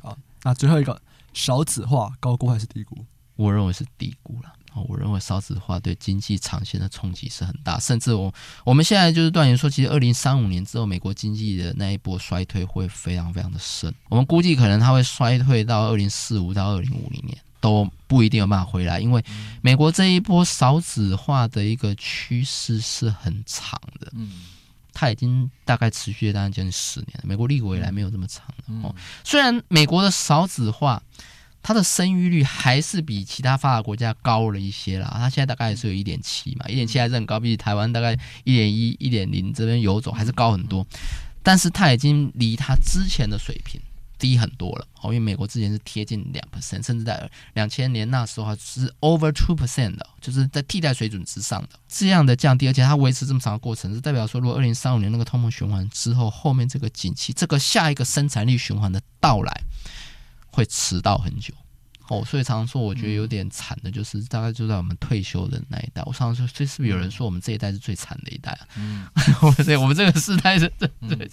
[0.05, 1.01] 好，那最后一个
[1.33, 3.05] 少子化，高估还是低估？
[3.37, 4.53] 我认为是低估了。
[4.89, 8.33] 我认为少子化对经济长线的冲击是很大，甚至我
[8.65, 13.95] 我们现在就是断言说，其实二零三五年之后，美国经济的那一波衰退会非常非常的深。
[14.09, 19.23] 我们估计可能它会衰退到二零四五到二零五零年都不一定有办法回来，因为
[19.61, 24.33] 美国这一波少子化的一个趋势是很长的，嗯，
[24.93, 28.95] 它已经大概持续了大概将近十年，美国立国以来没有这么长的哦。
[29.25, 31.03] 虽然美国的少子化。
[31.65, 40.85] 它的生育率还是比其他发达国家高了一些啦，它现在大概也是有一点七嘛，一点七还是很高，比台湾大概一点一、一点零这边游走还是高很多，
[41.41, 43.81] 但是它已经离它之前的水平
[44.23, 59.53] 低很多了哦，因为美国之前是贴近两 percent，甚至在两千年那时候是 over two percent 的，就是在替代水准之上的这样的降低，而且它维持这么长的过程，是代表说，如果二零三五年那个通膨循环之后，后面这个景气，这个下一个生产力循环的到来。
[60.55, 61.55] 会迟到很久，
[62.13, 66.03] 哦，所以常常说，我觉得有点惨的，就是大概就在我们退休的那一代。
[66.05, 68.69] 我常常说，这是不是有人说我们这一代是最惨的一代啊？
[68.77, 69.07] 嗯，
[69.41, 71.31] 我们这我们这个世代是最最，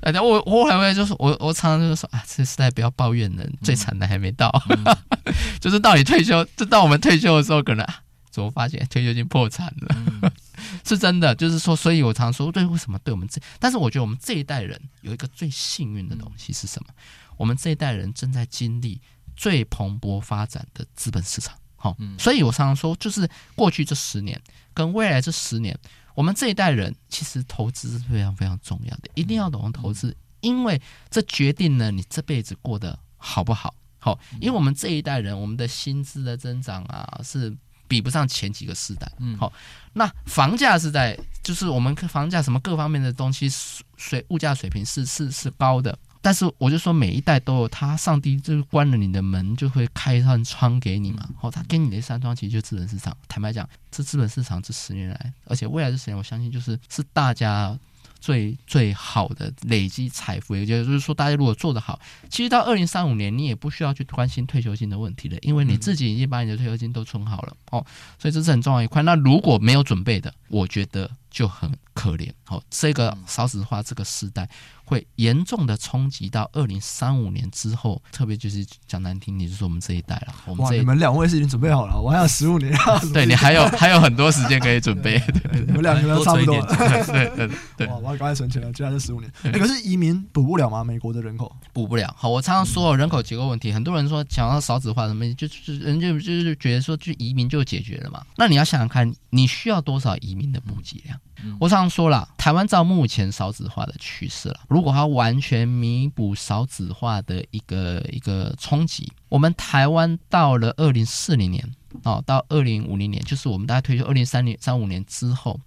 [0.00, 4.84] 大家我我还会就是我我常常就是说啊，这个世代不要抱怨人，最惨的还没到，嗯、
[5.60, 9.96] 就是到你退休，就到我们退休的时候，可能、啊、怎么发现退休金破产了？
[10.22, 10.30] 嗯、
[10.84, 13.40] 是真的，就是说，所以我常常说，对，为什么对我们这？
[13.58, 16.92] 但是我觉得我们这一代人有一个最幸运的东西是什么？
[17.38, 19.00] 我们这一代人正在经历
[19.38, 24.38] 最蓬勃发展的资本市场，好，所以我常常说，就是过去这十年
[24.74, 25.78] 跟未来这十年，
[26.16, 33.72] 我们这一代人其实投资是非常非常重要的，一定要懂得投资，因为这决定了你这辈子过得好不好。
[34.00, 39.08] 好，因为我们这一代人，我们的薪资的增长啊，是比不上前几个世代。
[39.38, 39.52] 好，
[39.92, 43.48] 那房价是在，就是我们房价什么各方面的东西
[43.96, 45.96] 水物价水平是是是高的。
[46.28, 51.26] 但是我就说，每一代都有他，上帝就是关了你的门，就会开一扇窗给你嘛。
[51.40, 53.16] 哦，他给你的一扇窗，其实就是资本市场。
[53.26, 57.78] 坦白讲，这资本市场这十年来，而且未来这十年，我相信就是是大家。
[58.20, 67.86] 最最好的累积财富，也就是说，大家如果做得好，其实到二零三五年，你也不需要去关心退休金的问题了，因为你自己已经把你的退休金都存好了哦，
[68.18, 69.04] 所以这是很重要一块。
[69.04, 72.30] 那如果没有准备的，我觉得就很可怜。
[72.44, 74.48] 好，这个少子化这个时代
[74.84, 80.34] 会严重的冲击到二零三五年之后，特别就是讲难听，你就是我们这一代了。
[80.46, 82.72] 我们这一，你们两位是已经准备好了，我还有十五年。
[83.12, 85.18] 对，你还有 还有很多时间可以准备。
[85.18, 86.54] 对你们两个人差不多。
[87.06, 87.86] 对对对。
[87.88, 89.30] 我要赶快存钱了，接下来这十五年。
[89.42, 90.82] 那可是移民补不了吗？
[90.82, 92.14] 美国的人口补不了。
[92.16, 98.24] 好，我常常说人口结构问题，很多人说讲到少子化什么，就是人就就是觉得说去移民就解决了嘛。
[98.36, 101.17] 那你要想想看，你需要多少移民的补给量？
[101.60, 111.64] 我常常说了，台湾照目前少子化的趋势了，如果它完全弥补少子化的一个一个冲击，我们台湾到了二零四零年
[112.02, 115.58] 哦，到二零五零年，就是我们大概退休二零三零三五年之后，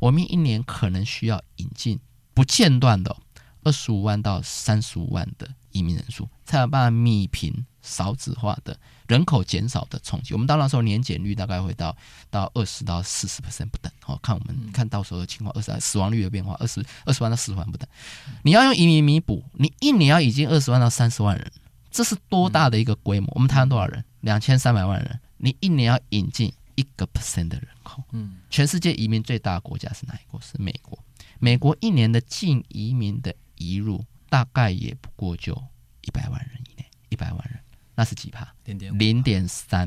[0.00, 1.98] 我们一年可能需要引进
[2.32, 3.14] 不间断的
[3.64, 10.34] 二十五万到三十五万的移民人数，才有办法弭平少子化的人口减少的冲击。
[10.34, 11.96] 我们到那时候年减率大概会到
[12.30, 13.90] 到二十到四十 percent 不等。
[14.00, 17.88] 好，看我们看到时候的情况，二十死亡率的变化，二十二十万到四十万不等。
[18.42, 21.52] 你要用移民弥补，你一年要引进二十万到三十万人，
[21.90, 23.30] 这是多大的一个规模？
[23.34, 24.04] 我们台湾多少人？
[24.20, 28.02] 两千三百万人，你一年要引进一个 percent 的人口。
[28.12, 30.40] 嗯，全世界移民最大的国家是哪一国？
[30.40, 30.98] 是美国。
[31.38, 34.04] 美国一年的净移民的移入。
[34.28, 35.52] 大概也不过就
[36.02, 37.58] 一百万人以内，一百万人，
[37.94, 38.46] 那是几趴？
[38.64, 39.86] 零点零点三，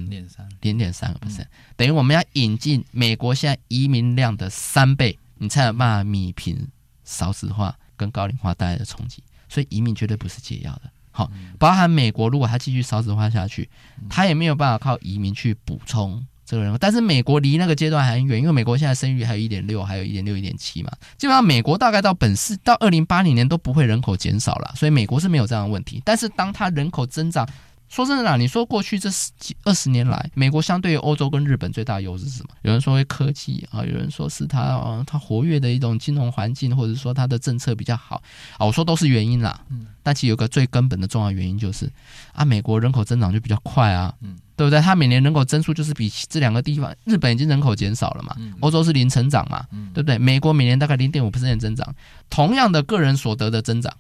[0.62, 6.68] 零点三个 percent，等于我们要引进美国现在移民量的三倍，你才有办法弭平
[7.04, 9.24] 少子化跟高龄化带来的冲击。
[9.48, 10.92] 所以移民绝对不是解药的。
[11.12, 11.30] 好，
[11.60, 13.70] 包含美国，如果它继续少子化下去，
[14.10, 16.26] 它也没有办法靠移民去补充。
[16.52, 20.92] 这个，但是美国离那个阶段还很远，因为美国现在生育还有一点六，还有一点六、一点七嘛。
[21.18, 26.02] 基本上美国大概到本世到二零八零年都不会人口减少了，所以美国是没有这样的问题。
[26.04, 27.48] 但是当它人口增长，
[27.88, 32.50] 说真的啦，你说过去这十几二十年来，美国相对于欧洲跟日本最大的优势是什么？
[32.64, 38.22] 有人说为科技啊，有人说是它啊，它活跃的一种金融环境，或者说它的政策比较好
[38.58, 38.66] 啊。
[38.66, 41.90] 我说都是原因啦，嗯，但其实有个最根本的重要原因就是
[42.34, 44.38] 啊，美国人口增长就比较快啊，嗯。
[44.62, 44.80] 对不对？
[44.80, 50.20] 它每年人口增速就是比这两个地方，日本已经人口减少了嘛，欧洲是零成长嘛，对不对？
[50.20, 51.96] 美国每年大概零点五 percent 增长，
[52.30, 53.92] 同样的个人所得的增长，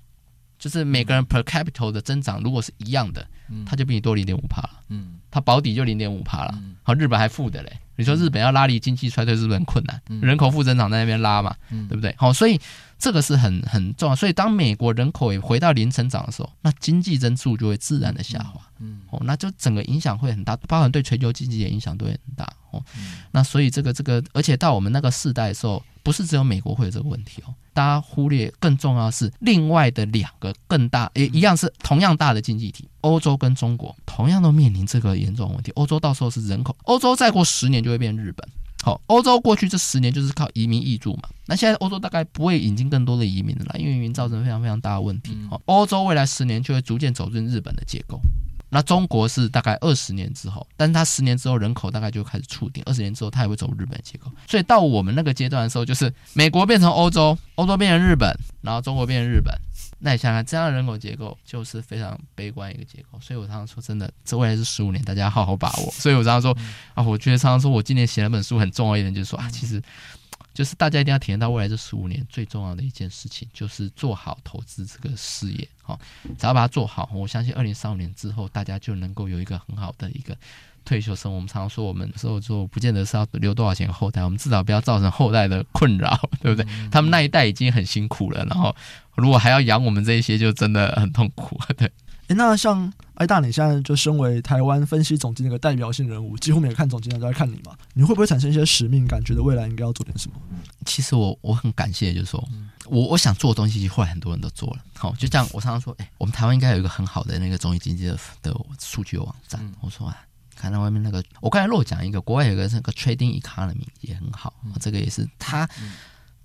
[0.59, 3.25] 就是每个人 per capita 的增长，如果是一样的，
[3.65, 6.53] 它就比你多零点五帕了，嗯，它保底就零点五帕了，
[6.83, 9.99] 好，日本还负的嘞，你说日本要拉离经济衰退是不是很困难？
[10.21, 11.55] 人口负增长在那边拉嘛，
[11.89, 12.13] 对不对？
[12.19, 12.59] 好，所以。
[13.01, 22.83] 这个是很很重要，所以当美国人口也回到零成长的时候，那经济增速就会自然的下滑，嗯，哦，那就整个影响会很大，包含对全球经济的影响都会很大，哦，
[23.31, 38.47] 那所以这个这个，而且到我们那个世代的时候，不是只有美国会有这个问题哦，大家忽略更重要的是另外的两个更大，也一样是同样大的经济体，欧洲跟中国同样都面临这个严重问题，欧洲到时候是人口，欧洲再过十年就会变日本。
[38.83, 41.29] 好，欧洲过去这十年就是靠移民易住嘛。
[41.45, 45.37] 那现在欧洲大概不会引进更多的移民了，因为移民造成非常非常大的问题。
[45.49, 48.19] 好，欧洲未来十年就会逐渐走进日本的结构。
[48.73, 54.31] 那中国是大概二十年之后，但是它十年之后人口大概就开始触顶，二十年之后它也会走日本的结构。
[54.47, 59.53] 所以到我们那个阶段的时候，就是美国变成欧洲，欧洲变成日本，然后中国变成日本。
[60.03, 63.19] 那你想想，这样的人口结构就是非常悲观一个结构。
[63.21, 65.91] 所以我常常说，真的，这未来是十五年，大家要好好把握。
[65.93, 66.57] 所以我常常说，
[66.95, 69.79] 啊，我觉得常常说我今年写了本书很重要一点，就是说啊，其实
[70.53, 75.67] 就是大家一定要体验到未来这十五年最重要的一件事情，就是做好投资这个事业。
[75.83, 75.99] 好，
[76.37, 80.35] 只要把它做好，我相信二零三五年之后，大家就能够有一个很好的一个。
[80.83, 86.67] 退休生活，我们常常说，我们之后就不见得是要留多少钱后代，我们至少不要造成后代的困扰，对不对？
[86.89, 88.75] 他们那一代已经很辛苦了，然后
[89.15, 91.59] 如果还要养我们这一些，就真的很痛苦。
[91.77, 91.91] 对，
[92.27, 100.35] 诶，那像艾大，你现在就身为台湾分析总经那个代表性人物，几乎每个看总经的都在看你嘛，你会不会产生一些使命感，觉得未来应该要做点什么？
[100.85, 102.43] 其实我我很感谢，就是说
[102.85, 104.79] 我我想做的东西，后来很多人都做了。
[104.95, 109.59] 好，就这样，我常常说，哎，我们台湾应该有一个很好的那个综艺经济的的数据网站。
[109.81, 110.17] 我说啊。
[110.53, 115.67] 看到外面那个，我刚才漏讲一个，国外有个那个 Trading Economy 也很好，这个也是它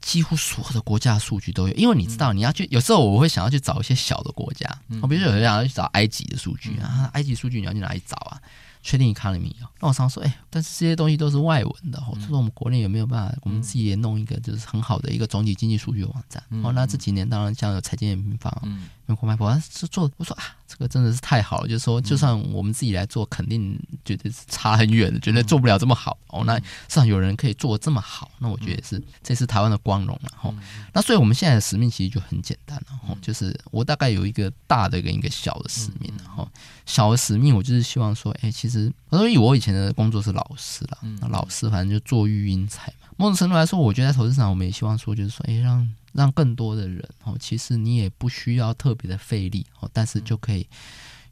[0.07, 4.65] 几乎所有的国家数据都有，因为你知道你要去，有时候我会想要去找一些小的国家，
[5.03, 8.41] 我比如说有人想要去找埃及的数据啊，埃及数据你要去哪里找啊
[8.85, 16.41] ？Trading Economy 哦，那我常说，哎、欸，但是这些东西都是外文的，哦，说我们国内有没有办法，我们自己也弄一个就是很好的一个总体经济数据网站？
[16.63, 26.19] 哦，那这几年当然像有财经点评坊，嗯，用国脉博是做，我说啊，这个真的是太好了，就是说，就算我们自己来做，肯定觉得是差很远的，觉得做不了这么好。
[26.29, 30.31] 哦，那至少有人可以做这么好，那我觉得是这是台湾的光荣了。
[30.37, 30.55] 哈，
[30.93, 36.47] 那所以我们现在的使命其实就很简单了，哈，就是我大概有一个大的跟一个小的使命，哈，
[36.85, 38.93] 小的使命我就是希望说，哎，其实。
[39.09, 40.99] 所以，我以前的工作是老师了。
[41.21, 43.06] 那老师反正就做育婴才嘛。
[43.17, 50.67] 某种程度来说，我觉得在投资上，我们也希望说，就是说，哎，让让更多的人哦，其实你也不需要特别的费力哦，但是就可以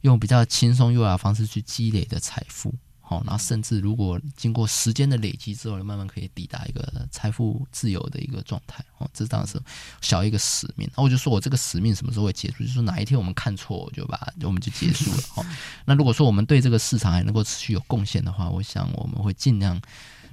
[0.01, 2.73] 用比较轻松优雅的方式去积累的财富。
[3.07, 8.83] 好，然后甚至如果经过时间的累积之后，慢慢可以抵达一个财富自由的一个状态。
[8.97, 9.61] 哦，这当然是
[10.01, 10.89] 小一个使命。
[10.97, 12.61] 那我就说我这个使命什么时候会结束？
[12.61, 15.17] 就是说哪一天我们看错，我就把我们就结束了。
[15.35, 15.45] 哦，
[15.85, 19.79] 那如果说我们对这个市场还能够持续有贡献的话，我想我们会尽量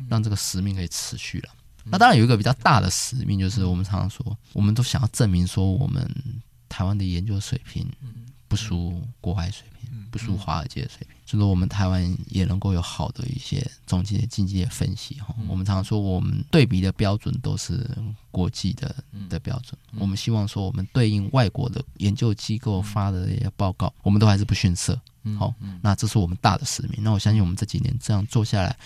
[0.09, 1.51] 让这个使命可以持续了。
[1.85, 6.09] 那当然有一个比较大的使命，就是我们常常说，我们都想要证明说我们
[6.69, 7.87] 台湾的研究水平。
[8.49, 11.17] 不输国外水平，不输华尔街的水平。
[11.25, 15.35] 就是说我们台湾也能够有好的一些总经经济的分析哈。
[15.49, 17.89] 我们常常说，我们对比的标准都是
[18.31, 18.95] 国际的
[19.31, 19.75] 的标准。
[19.97, 25.01] 我们希望说，我们对应外国的研究机构发的一些报告，我们都还是不逊色。
[25.39, 26.99] 好，那这是我们大的使命。
[26.99, 28.77] 那我相信我们这几年这样做下来，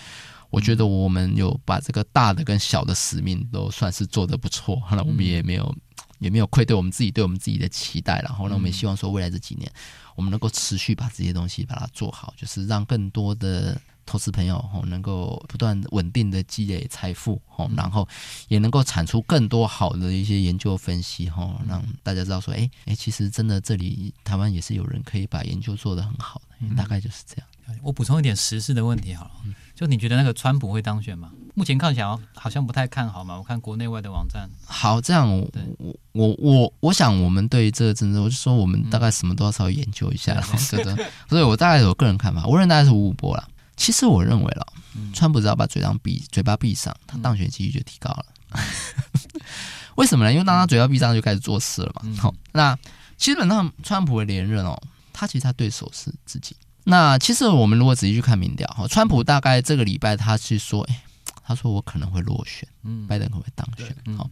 [0.51, 4.83] 我觉得我们有把这个大的跟小的使命都算是做得不错。
[4.91, 5.75] 那我们也没有。
[6.19, 9.71] 也没有愧对我们自己对我们自己的期待，然后呢，我们也希望说未来这几年，
[10.15, 18.09] 我们能够持续把这些东西把它做好，就是让更多的投资朋友哦能够不断稳定的积累财富哦，然后
[18.49, 27.47] 也能够产出更多好的一些研究分析哦，让大家知道说，哎哎，其实真的这里台湾也是有人可以把研究做得很好的，大概就是这样。
[27.83, 29.33] 我补充一点实事的问题好了，
[29.77, 31.31] 就你觉得那个川普会当选吗？
[31.55, 33.37] 目前看起来好像不太看好嘛。
[33.37, 34.49] 我看国内外的网站。
[34.65, 35.47] 好，这样我
[35.77, 40.35] 我我我我想我们对于这个政治，我就说我们大概什么都要稍微研究一下，
[40.71, 40.97] 对的。
[41.29, 43.47] 所以我大概有个人看法，我认为大概是五五波了。
[43.77, 44.67] 其实我认为了，
[45.13, 48.25] 川普只要把嘴上闭嘴巴闭上，他当选几率就提高了。
[49.97, 50.33] 为什么呢？
[50.33, 52.03] 因为当他嘴巴闭上就开始做事了嘛。
[52.17, 52.79] 好，那
[53.19, 54.81] 基本上川普的连任哦，
[55.13, 56.57] 他其实他对手是自己。
[56.89, 61.03] 那其实我们如果仔细去看民调，哈，川普大概这个礼拜他是说，哎，
[61.45, 64.31] 他说我可能会落选，嗯，拜登可能会当选，好，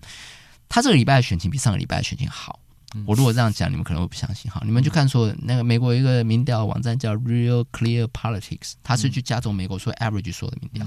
[0.68, 2.61] 他这个礼拜的选情比上个礼拜的选情好。
[3.07, 10.86] 我如果这样讲，你们可能会不相信，哈，你们就看说那个美国一个民调网站叫 Real Clear Politics，他是去加总美国说 average 说的民调，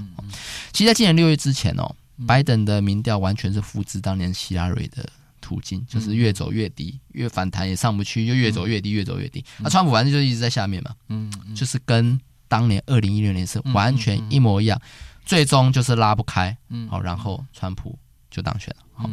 [0.72, 1.94] 其实，在今年六月之前哦，
[2.26, 5.06] 拜登的民调完全是复制当年希拉蕊的。
[5.48, 9.42] 途径就是越走越低，越反弹也上不去，又越走越低，越走越低。
[9.56, 14.78] 那川普反正就一直在下面嘛，嗯，就是跟当年二零一六年是完全一模一样，
[15.24, 17.98] 最终就是拉不开，嗯，好，然后川普
[18.30, 19.10] 就当选了，好，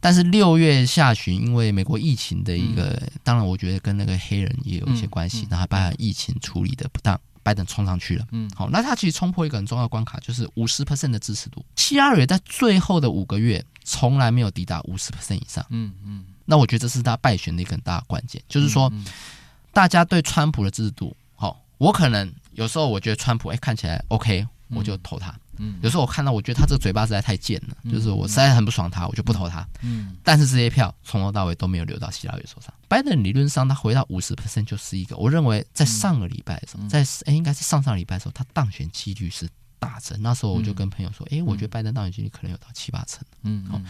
[0.00, 7.20] 但是六月下旬，因为美国疫情的一个，当然我觉得跟那个黑人也有一些关系，然后把疫情处理的不当。
[7.42, 11.64] 拜登冲上去了，嗯，好，那他其实冲破一个很重要的关卡，就是五十 percent 的支持度。
[11.76, 16.24] 希拉里在最后的五个月从来没有抵达五十 percent 以上，嗯嗯。
[16.44, 18.92] 那我觉得这是他败选的一个很大的关键，就是说，
[19.72, 25.30] 大家对川普的支持度，好，我可能有时候我觉得川普哎看起来 OK，我就投他。
[25.30, 25.40] 嗯，
[25.82, 29.66] 有时候我看到，我觉得他这个嘴巴实在太贱了，就是我实在很不爽他，我就不投他。
[29.82, 32.72] 嗯，但是这些票从头到尾都没有流到希拉里手上。
[32.88, 39.48] 拜登理论上他回到五十 percent 就是一个，我认为在上个礼拜的时候，在哎应该是上上礼拜的时候，他当选几率是
[39.78, 40.20] 大增。
[40.22, 43.24] 那时候我就跟朋友说，哎，我觉得拜登当选几率可能有到七八成。
[43.42, 43.80] 嗯，好，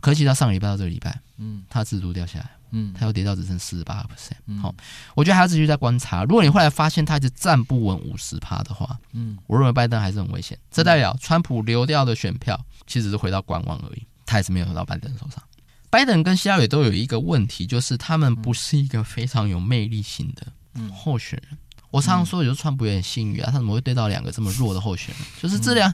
[0.00, 2.50] 可惜到上个礼拜到这个礼拜，嗯，他制度掉下来。
[2.70, 4.60] 嗯，他又跌到只剩四十八个 percent。
[4.60, 4.74] 好，
[5.14, 6.24] 我觉得还要继续在观察。
[6.24, 10.58] 如果你后来发现它一直站不稳五十趴的话，嗯，我认为拜登还是很危险。
[10.70, 15.42] 这代表川普流掉的选票其实是回到观望而已，他也是没有回到拜登手上。
[15.88, 20.46] 拜登跟希拉里都有一个问题，就是他们不是一个非常有魅力型的
[20.92, 21.56] 候选人。
[21.90, 25.24] 我常常说，有时候川普有点幸运啊，他怎么会对到两个这么弱的候选人？
[25.40, 25.90] 就是这两，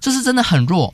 [0.00, 0.92] 就是真的很弱。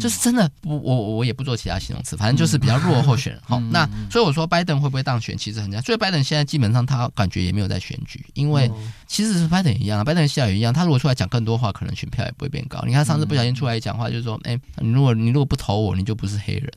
[0.00, 3.42] 就是真的不，我我也不做其他形容词，反正就是比较弱的候选人。
[3.44, 5.82] 好，那所以我说拜登会不会当选，其实很难。
[5.82, 8.70] 所以拜登现在基本上他感觉也没有在选举，因为
[9.06, 10.72] 其实是拜登也一样，拜登现在也一样。
[10.72, 12.82] 他如果出来讲更多话，可能选票也不会变高。
[12.86, 16.72] 你看上次不小心出来讲话，就是说，哎，你如果你如果不投我，你就不是黑人。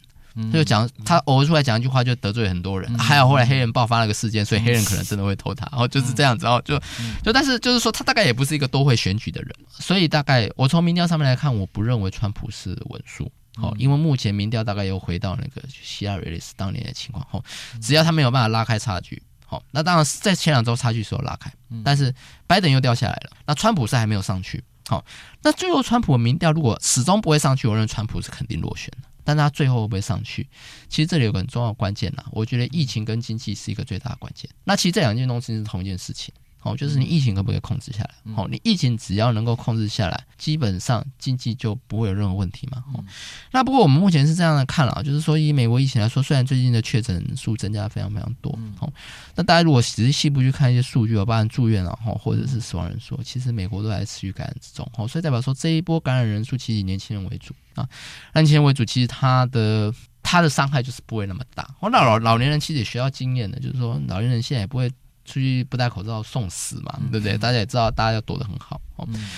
[0.51, 2.97] 就讲他偶尔出来讲一句话，就得罪很多人。
[2.97, 5.67] 还有后来黑人爆发了个事件，所以黑人可能真的会投他。
[5.71, 6.79] 然后就是这样子，然后就
[7.23, 13.31] 就但是就是说他大概也不是一个都会选举的人，所以大概我从民调上面来看，我不认为川普是稳输。
[13.59, 17.25] 哦，因为目前民调大概又回到那个希拉蕊斯当年的情况。
[17.31, 17.43] 后
[17.81, 21.51] 只要他没有办法拉开差距，好，那当然在前两周差距是有拉开，
[21.83, 22.13] 但是
[22.45, 23.31] 拜登又掉下来了。
[23.47, 24.63] 那川普是还没有上去。
[24.87, 25.03] 好，
[25.41, 29.06] 那最后川普的民调如果始终不会上去，我认为川普是肯定落选的。
[29.27, 30.47] 但它最后会不会上去？
[30.87, 34.49] 其实这里有个很重要的关键呐，我觉得疫情跟经济是一个最大的关键。
[34.63, 36.33] 那其实这两件东西是同一件事情。
[36.67, 38.33] 好，就是你疫情可不可以控制下来？
[38.35, 42.83] 哦，你疫情只要能够控制下来，基本上经济就不会有任何问题嘛。
[42.93, 43.03] 哦，
[43.51, 48.91] 那不过我们目前是这样的看了，就是说以美国疫情来说，虽然最近的确诊数增加非常非常多，哦，
[49.35, 54.85] 那大家如果仔细细部去看一些数据，包含住院了哈，或者是死亡人数，其实美国都还持续感染之中。
[54.97, 57.87] 哦，所以代表说这一波感染人数其实以年轻人为主啊，
[58.33, 61.65] 那年轻人为主，其实他的他的伤害就是不会那么大。
[61.81, 64.91] 那老老年人其实也需要经验的，就是说老年人现在也不会。
[65.27, 67.37] 出去不戴口罩送死嘛，对不对？
[67.37, 68.81] 大家也知道，大家要躲得很好。
[69.07, 69.29] 嗯、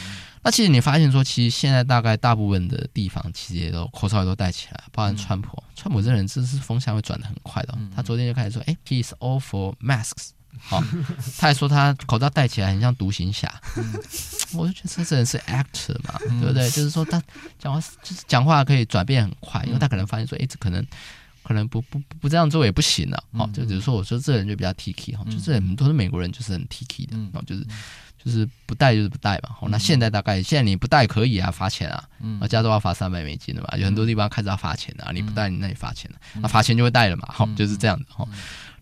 [0.43, 5.57] 那其实你发现说，其实现在大概大部分的地方，其实也都口罩也都戴起来，包含川普。
[5.57, 7.73] 嗯、川普这人真是风向会转得很快的。
[7.77, 10.29] 嗯、他昨天就开始说：“哎，He is all for masks。
[10.61, 10.81] ”好，
[11.37, 13.51] 他还说他口罩戴起来很像独行侠。
[13.75, 13.93] 嗯、
[14.53, 16.69] 我就觉得这人是 actor 嘛，对不对？
[16.69, 17.21] 就是说他
[17.57, 20.85] 讲话就是讲话可以转变很快，因为他可能发现说：“哎，这可能。”
[21.43, 27.65] 可能不不不这样做也不行了，哦，嗯、就比如说我说这人就比较 Tiki 哈、嗯，就是很多的美国人就是很 Tiki 的，然、嗯，就是
[28.23, 38.27] 就是不带就是不带嘛，哦、嗯，那现在大概现在你不带可以啊，罚钱啊，嗯，加州要罚三百美金的嘛，有很多地方开始要罚钱啊，你不带你那里罚钱了，那罚钱就会带了嘛，好，就是这样的哈。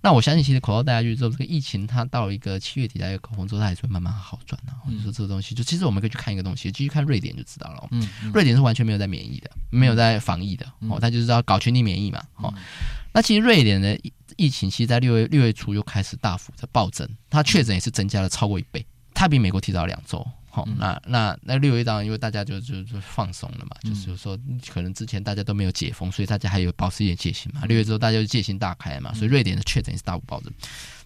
[0.02, 4.74] 那我相信，其实口罩戴下去之后，这个疫情它到了一个七月底的一个高峰之后，它还是会慢慢好转的。
[4.84, 7.88] 或者说这个东西，就其实我们可以去看一个东西，继续看瑞典就知道了。
[7.92, 12.24] 嗯，瑞典是完全没有在免疫的，没有在防疫的哦，它就是要搞群体免疫嘛。
[12.36, 12.54] 哦，
[13.14, 14.00] 那其实瑞典的
[14.36, 20.26] 疫情，其实在六月六月初就开始大幅的暴增，它确诊也是增加了超过一倍，它比美国提早两周。
[20.58, 24.36] 好，那那那六月当然，因为大家就就就放松了嘛，就是说
[24.68, 27.64] 可能之前大家都没有解封，所以大家还有保持一点戒心嘛。
[27.66, 30.52] 六月之后大家就戒心大开嘛，所以瑞典的确诊也是大幅暴增。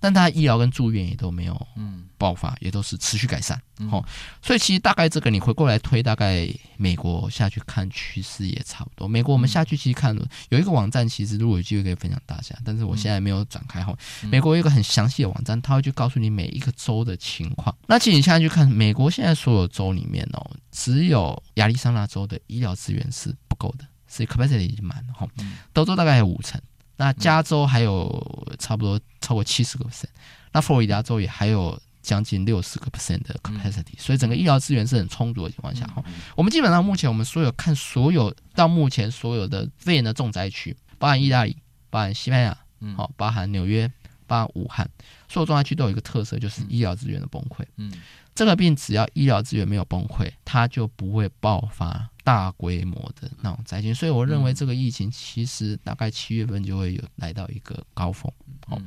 [0.01, 3.61] 但他医疗跟住院也都没有嗯爆发，也都是持续改善。
[3.91, 4.03] 哦，
[4.41, 6.47] 所以其实大概这个你回过来推，大概
[6.77, 9.07] 美国下去看趋势也差不多。
[9.07, 10.15] 美国我们下去其实看
[10.49, 13.95] 有一个网站，其实如果有机会可以分享大家，但是我现在没有展开哈。
[14.23, 17.75] 美国有一个很详细的网站，它会去告诉你每一个州的情况。
[17.87, 25.27] 那其实你现在去看美国现在所有州里面哦，只有亚利桑那州的医疗资源是不够的，所以 capacity 已经满了哈。
[25.73, 26.59] 德州大概有五成。
[27.01, 30.05] 那加州还有差不多超过七十个 percent，
[30.51, 36.03] 那佛罗里达州也还有将近六十个 percent 的 capacity，所以整个医疗资源是很充足的情况下哈。
[36.35, 41.57] 我们基本上目前我们所有看所有到目前所有的肺炎的重灾区，包含意大利、
[41.89, 42.55] 包含西班牙、
[42.95, 43.91] 好，包含纽约、
[44.27, 44.87] 包含武汉，
[45.27, 47.65] 所有重灾区都有一个特色，就是医疗资源的崩溃。
[47.77, 47.91] 嗯，
[48.35, 52.07] 这个病只要医疗资源没有崩溃，它就不会爆发。
[52.23, 58.31] 大规模的那种灾情，所以我认为这个疫情其实大概七月份就会有来到一个高峰，
[58.67, 58.81] 哦，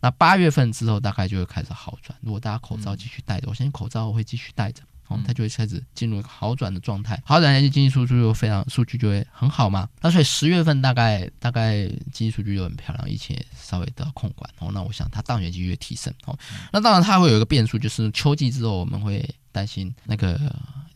[0.00, 2.18] 那八月份之后大概就会开始好转。
[2.22, 7.20] 如果大家口罩继续戴着，我相信口罩会继续戴着，哦，它就会开始进入一个好转的状态。
[7.24, 9.88] 好转，下去经济数据就非常数据就会很好嘛。
[10.00, 14.50] 那所以十月份大概大概经济数据就很漂亮，疫情也稍微得到控管。
[14.58, 16.12] 哦，那我想它当选几率提升。
[16.26, 16.38] 哦，
[16.72, 20.38] 那当然它会有一个变数，就是秋季之后我们会担心那个。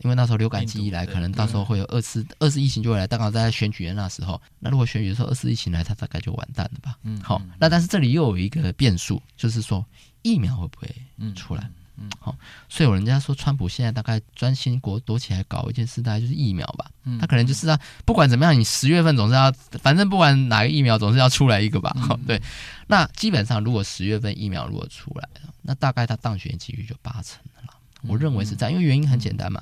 [0.01, 3.05] 因为那时候流感季一来，可能到时候会有二次二次疫情就会来。
[3.05, 6.97] 刚好在选举的那时候，那如果选举的时候二次疫情来，他大概就完蛋了吧？
[7.03, 9.85] 嗯，好，那但是这里又有一个变数，就是说
[10.21, 10.87] 疫苗会不会
[11.33, 11.69] 出来？
[11.97, 12.33] 嗯，好，
[12.69, 16.89] 所以有人家说川普现在大概专心国躲起来搞一件事，大概就是疫苗吧。
[17.03, 19.51] 嗯他可能就是啊，不管怎么样，你十月份总是要，
[19.81, 21.93] 反正不管哪个疫苗总是要出来一个吧。
[21.99, 22.41] 好， 对，
[22.87, 27.58] 那基本上如果十月份疫苗如果出来了，那大概他当选几率就八成了。
[28.07, 29.61] 我认为是这样，因为原因很简单嘛，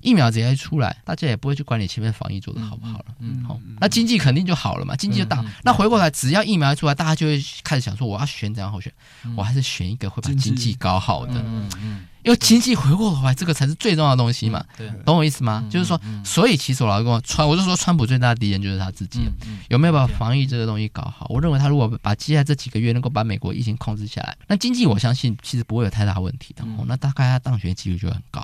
[0.00, 8.92] 疫苗直接一出来，大家也不会去管你前面防疫做的好不好了，嗯，好，那经济肯定就好了嘛，经济就大，那回过来只要疫苗一出来，大家就会开始想说，我要选怎样候选，
[9.36, 12.06] 我还是选一个会把经济搞好的，嗯嗯。
[12.24, 14.64] 因为经济回过头来，这个才是最重要的东西嘛。
[14.76, 15.62] 对，懂我意思吗？
[15.70, 19.20] 就是说，所以其实我老是跟我川，我就说川普最大的敌人就是他自己，
[19.68, 21.26] 有没有把防疫这个东西搞好？
[21.28, 26.64] 我认为他如果把接下来这几个月能够把美国疫情控制下来，那经济我相信其实不会有太大问题的。
[26.86, 28.42] 那大概他当选几率就很高。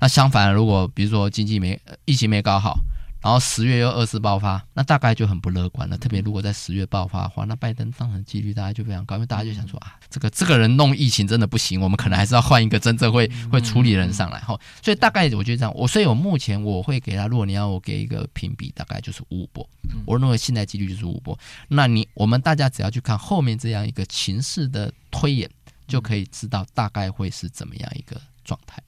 [0.00, 2.78] 那相反，如果比如说经济没疫情没搞好。
[3.20, 5.98] 然后十月又二次爆发，那大概就很不乐观了。
[5.98, 14.38] 特别如果在十月爆发的话，那拜登当选几率大概就非常高，因为大家就想说啊，这个这个人弄疫情真的不行，我们可能还是要换一个真正会会处理人上来。
[14.40, 19.68] 哈，所以大概我觉得这样，我所以我目前我会给他，如果你要我给一个评比，大概就是五五波。
[20.06, 21.38] 我认为现在几率就是五五波。
[21.66, 25.50] 那你我们大家只要去看后面这样一个情势的推演，
[25.86, 28.80] 就可以知道大概会是怎么样一个状态。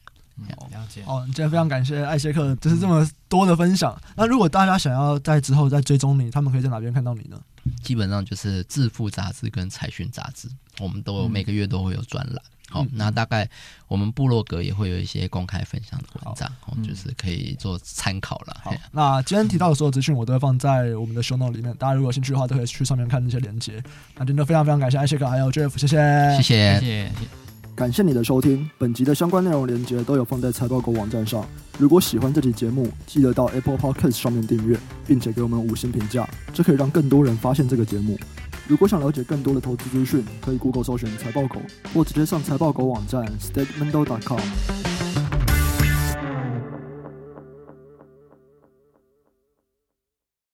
[0.71, 3.95] 了解哦，今天非常感谢艾谢克，就是这么多的分享。
[4.15, 7.39] 那如果大家想要在之后再追踪你，他们可以在哪边看到你呢？
[7.83, 12.41] 基本上就是《致富》杂志跟《财讯》杂志，我们都有每个月都会有专栏。
[12.69, 13.47] 好，那大概
[13.89, 16.49] 我们部落格也会有一些公开分享的文章，
[16.81, 18.57] 就是可以做参考了。
[18.63, 23.83] 好，那今天提到的所有资讯，我都会放在我们的 show note 里面，大家如果有兴趣的话，都可以去上面看那些连接。
[24.15, 27.50] 那今天非常非常感谢艾谢克还有 Jeff，谢谢，谢谢，谢谢。
[27.75, 31.43] 感谢你的收听，本集的相关内容连接都有放在财报狗网站上。
[31.79, 38.19] 如果喜欢这期节目，记得到 Apple Podcast 上面订阅，并且给我们五星评价，这可以让更多人发现这个节目。
[38.67, 41.59] 如果想了解更多的投资资讯，可以 Google 搜寻财报狗，
[41.93, 45.00] 或直接上财报狗网站 statementdog.com。